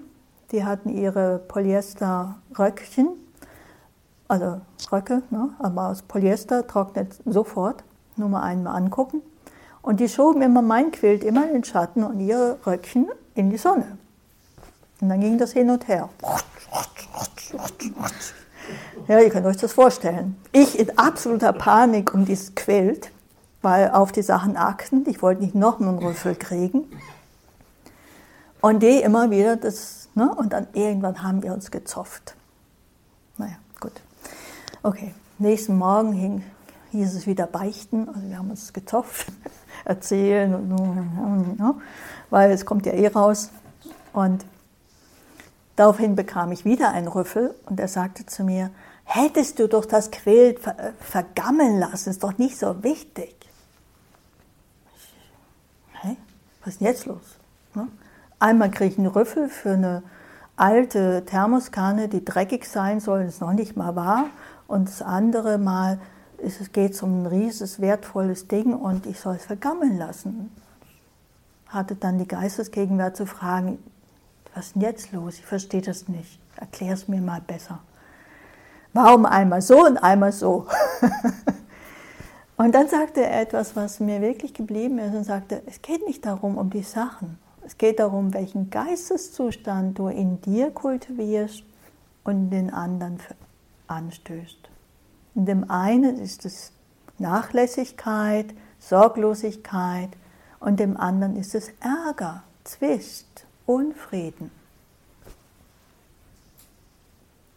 die 0.51 0.63
hatten 0.63 0.89
ihre 0.89 1.39
Polyester-Röckchen, 1.47 3.09
also 4.27 4.61
Röcke, 4.91 5.23
ne, 5.29 5.49
aber 5.59 5.89
aus 5.89 6.01
Polyester 6.01 6.65
trocknet 6.65 7.19
sofort, 7.25 7.83
nur 8.15 8.29
mal 8.29 8.41
einmal 8.41 8.75
angucken. 8.75 9.21
Und 9.81 9.99
die 9.99 10.07
schoben 10.07 10.41
immer 10.41 10.61
mein 10.61 10.91
Quilt 10.91 11.23
immer 11.23 11.47
in 11.47 11.53
den 11.53 11.63
Schatten 11.63 12.03
und 12.03 12.19
ihre 12.19 12.57
Röckchen 12.65 13.07
in 13.35 13.49
die 13.49 13.57
Sonne. 13.57 13.97
Und 15.01 15.09
dann 15.09 15.19
ging 15.19 15.37
das 15.37 15.51
hin 15.53 15.69
und 15.69 15.87
her. 15.87 16.09
Ja, 19.07 19.19
ihr 19.19 19.29
könnt 19.29 19.45
euch 19.45 19.57
das 19.57 19.73
vorstellen. 19.73 20.37
Ich 20.51 20.77
in 20.77 20.97
absoluter 20.97 21.53
Panik 21.53 22.13
um 22.13 22.25
dieses 22.25 22.53
Quilt, 22.55 23.11
weil 23.61 23.91
auf 23.91 24.11
die 24.11 24.21
Sachen 24.21 24.57
achten. 24.57 25.03
Ich 25.07 25.21
wollte 25.21 25.41
nicht 25.41 25.55
noch 25.55 25.79
einen 25.79 25.97
Rüffel 25.99 26.35
kriegen. 26.35 26.85
Und 28.61 28.83
die 28.83 29.01
immer 29.01 29.31
wieder 29.31 29.55
das, 29.55 30.09
ne? 30.15 30.33
und 30.35 30.53
dann 30.53 30.67
irgendwann 30.73 31.23
haben 31.23 31.43
wir 31.43 31.53
uns 31.53 31.71
gezopft. 31.71 32.35
Naja, 33.37 33.55
gut. 33.79 33.93
Okay, 34.83 35.13
nächsten 35.37 35.77
Morgen 35.77 36.11
hing, 36.11 36.43
hieß 36.91 37.15
es 37.15 37.25
wieder 37.25 37.47
beichten, 37.47 38.09
also 38.09 38.27
wir 38.27 38.37
haben 38.37 38.49
uns 38.49 38.73
gezopft, 38.73 39.31
erzählen, 39.85 40.53
und, 40.53 41.59
ne? 41.59 41.75
weil 42.29 42.51
es 42.51 42.65
kommt 42.65 42.85
ja 42.85 42.93
eh 42.93 43.07
raus. 43.07 43.49
Und 44.11 44.45
Daraufhin 45.79 46.17
bekam 46.17 46.51
ich 46.51 46.65
wieder 46.65 46.91
einen 46.91 47.07
Rüffel 47.07 47.55
und 47.65 47.79
er 47.79 47.87
sagte 47.87 48.25
zu 48.25 48.43
mir, 48.43 48.69
hättest 49.05 49.59
du 49.59 49.69
doch 49.69 49.85
das 49.85 50.11
Quilt 50.11 50.59
ver 50.59 50.75
vergammeln 50.99 51.79
lassen, 51.79 52.09
ist 52.09 52.21
doch 52.21 52.37
nicht 52.37 52.59
so 52.59 52.83
wichtig. 52.83 53.38
Was 56.61 56.73
ist 56.73 56.81
denn 56.81 56.87
jetzt 56.87 57.05
los? 57.05 57.37
Ne? 57.75 57.87
Einmal 58.39 58.71
kriege 58.71 58.91
ich 58.91 58.97
einen 58.97 59.07
Rüffel 59.07 59.49
für 59.49 59.71
eine 59.71 60.03
alte 60.55 61.23
Thermoskanne, 61.25 62.07
die 62.07 62.23
dreckig 62.23 62.65
sein 62.65 62.99
soll, 62.99 63.25
das 63.25 63.39
noch 63.39 63.53
nicht 63.53 63.77
mal 63.77 63.95
wahr. 63.95 64.25
Und 64.67 64.87
das 64.87 65.01
andere 65.01 65.57
Mal 65.57 65.99
es 66.41 66.71
geht 66.71 67.01
um 67.03 67.23
ein 67.23 67.25
rieses, 67.25 67.81
wertvolles 67.81 68.47
Ding 68.47 68.73
und 68.73 69.05
ich 69.05 69.19
soll 69.19 69.35
es 69.35 69.45
vergammeln 69.45 69.97
lassen. 69.97 70.51
Hatte 71.67 71.95
dann 71.95 72.17
die 72.17 72.27
Geistesgegenwart 72.27 73.15
zu 73.15 73.25
fragen, 73.25 73.79
was 74.55 74.67
ist 74.67 74.75
denn 74.75 74.81
jetzt 74.81 75.11
los? 75.11 75.35
Ich 75.35 75.45
verstehe 75.45 75.81
das 75.81 76.07
nicht. 76.07 76.39
Erklär 76.55 76.93
es 76.93 77.07
mir 77.07 77.21
mal 77.21 77.41
besser. 77.41 77.79
Warum 78.93 79.25
einmal 79.25 79.61
so 79.61 79.85
und 79.85 79.97
einmal 79.97 80.31
so? 80.31 80.67
und 82.59 82.75
dann 82.75 82.89
sagte 82.89 83.21
er 83.21 83.39
etwas, 83.39 83.77
was 83.77 84.01
mir 84.01 84.19
wirklich 84.19 84.53
geblieben 84.53 84.99
ist 84.99 85.15
und 85.15 85.23
sagte, 85.23 85.63
es 85.65 85.81
geht 85.81 86.05
nicht 86.05 86.25
darum, 86.25 86.57
um 86.57 86.69
die 86.69 86.83
Sachen. 86.83 87.39
Es 87.65 87.77
geht 87.77 87.99
darum, 87.99 88.33
welchen 88.33 88.69
Geisteszustand 88.69 89.97
du 89.97 90.09
in 90.09 90.41
dir 90.41 90.69
kultivierst 90.69 91.63
und 92.25 92.49
den 92.49 92.69
anderen 92.73 93.21
anstößt. 93.87 94.57
In 95.35 95.45
dem 95.45 95.71
einen 95.71 96.19
ist 96.19 96.43
es 96.43 96.73
Nachlässigkeit, 97.17 98.53
Sorglosigkeit 98.77 100.09
und 100.59 100.81
dem 100.81 100.97
anderen 100.97 101.37
ist 101.37 101.55
es 101.55 101.71
Ärger, 101.79 102.43
Zwist, 102.65 103.45
Unfrieden. 103.67 104.51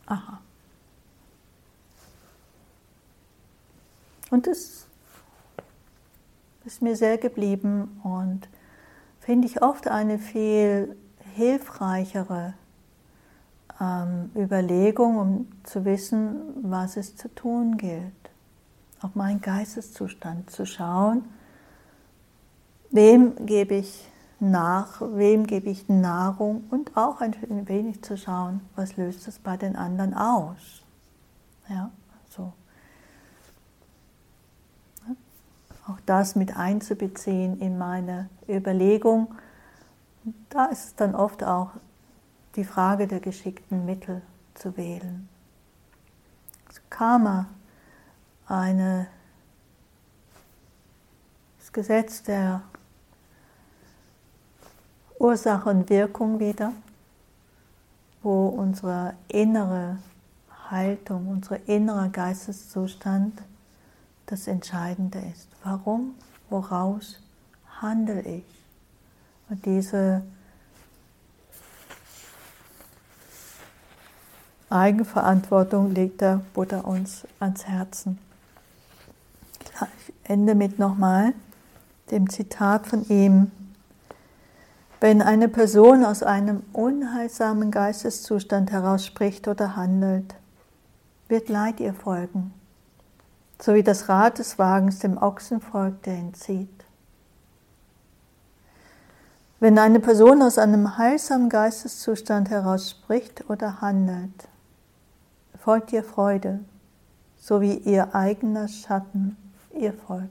Aha. 0.06 0.40
Und 4.30 4.46
das 4.46 4.81
ist 6.64 6.82
mir 6.82 6.96
sehr 6.96 7.18
geblieben 7.18 8.00
und 8.02 8.48
finde 9.20 9.46
ich 9.46 9.62
oft 9.62 9.88
eine 9.88 10.18
viel 10.18 10.96
hilfreichere 11.34 12.54
ähm, 13.80 14.30
Überlegung, 14.36 15.18
um 15.18 15.46
zu 15.64 15.84
wissen, 15.84 16.40
was 16.62 16.96
es 16.96 17.16
zu 17.16 17.28
tun 17.34 17.76
gilt. 17.76 18.12
Auf 19.00 19.14
meinen 19.14 19.40
Geisteszustand 19.40 20.50
zu 20.50 20.66
schauen, 20.66 21.24
wem 22.90 23.46
gebe 23.46 23.74
ich 23.74 24.08
nach, 24.38 25.00
wem 25.00 25.46
gebe 25.46 25.70
ich 25.70 25.88
Nahrung 25.88 26.64
und 26.70 26.96
auch 26.96 27.20
ein 27.20 27.34
wenig 27.68 28.02
zu 28.02 28.16
schauen, 28.16 28.60
was 28.76 28.96
löst 28.96 29.26
es 29.28 29.38
bei 29.38 29.56
den 29.56 29.76
anderen 29.76 30.14
aus. 30.14 30.82
Ja, 31.68 31.90
so. 32.28 32.52
Auch 35.92 36.00
das 36.06 36.36
mit 36.36 36.56
einzubeziehen 36.56 37.60
in 37.60 37.76
meine 37.76 38.30
Überlegung. 38.48 39.34
Da 40.48 40.66
ist 40.66 40.84
es 40.84 40.94
dann 40.94 41.14
oft 41.14 41.44
auch 41.44 41.70
die 42.56 42.64
Frage 42.64 43.06
der 43.06 43.20
geschickten 43.20 43.84
Mittel 43.84 44.22
zu 44.54 44.76
wählen. 44.78 45.28
Das 46.66 46.80
Karma, 46.88 47.46
eine, 48.46 49.06
das 51.58 51.72
Gesetz 51.72 52.22
der 52.22 52.62
Ursache 55.18 55.68
und 55.68 55.90
Wirkung 55.90 56.40
wieder, 56.40 56.72
wo 58.22 58.46
unsere 58.46 59.14
innere 59.28 59.98
Haltung, 60.70 61.28
unser 61.28 61.68
innerer 61.68 62.08
Geisteszustand 62.08 63.42
das 64.26 64.46
Entscheidende 64.46 65.18
ist. 65.32 65.48
Warum, 65.64 66.14
woraus 66.48 67.20
handle 67.80 68.20
ich? 68.22 68.44
Und 69.48 69.64
diese 69.66 70.22
Eigenverantwortung 74.70 75.92
legt 75.92 76.22
der 76.22 76.40
Buddha 76.54 76.80
uns 76.80 77.26
ans 77.40 77.66
Herzen. 77.66 78.18
Ich 79.98 80.14
ende 80.24 80.54
mit 80.54 80.78
nochmal 80.78 81.34
dem 82.10 82.30
Zitat 82.30 82.86
von 82.86 83.06
ihm. 83.08 83.50
Wenn 85.00 85.20
eine 85.20 85.48
Person 85.48 86.04
aus 86.04 86.22
einem 86.22 86.62
unheilsamen 86.72 87.70
Geisteszustand 87.70 88.70
heraus 88.70 89.04
spricht 89.04 89.48
oder 89.48 89.76
handelt, 89.76 90.34
wird 91.28 91.48
Leid 91.48 91.80
ihr 91.80 91.92
folgen. 91.92 92.54
So 93.62 93.74
wie 93.74 93.82
das 93.84 94.08
Rad 94.08 94.38
des 94.38 94.58
Wagens 94.58 94.98
dem 94.98 95.16
Ochsen 95.16 95.60
folgt, 95.60 96.06
der 96.06 96.14
ihn 96.14 96.34
zieht. 96.34 96.84
Wenn 99.60 99.78
eine 99.78 100.00
Person 100.00 100.42
aus 100.42 100.58
einem 100.58 100.98
heilsamen 100.98 101.48
Geisteszustand 101.48 102.50
heraus 102.50 102.90
spricht 102.90 103.48
oder 103.48 103.80
handelt, 103.80 104.48
folgt 105.62 105.92
ihr 105.92 106.02
Freude, 106.02 106.64
so 107.38 107.60
wie 107.60 107.76
ihr 107.76 108.12
eigener 108.16 108.66
Schatten 108.66 109.36
ihr 109.72 109.92
folgt. 109.92 110.30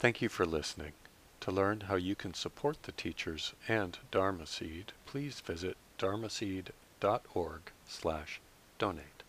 Thank 0.00 0.20
you 0.20 0.28
for 0.28 0.46
listening. 0.46 0.94
To 1.40 1.52
learn 1.52 1.88
how 1.88 1.96
you 1.96 2.16
can 2.16 2.34
support 2.34 2.78
the 2.84 2.92
teachers 2.92 3.54
and 3.68 3.98
Dharma 4.10 4.46
Seed, 4.46 4.92
please 5.06 5.40
visit 5.40 5.76
dharmaseed.org 5.98 7.72
slash 7.86 8.40
donate. 8.80 9.19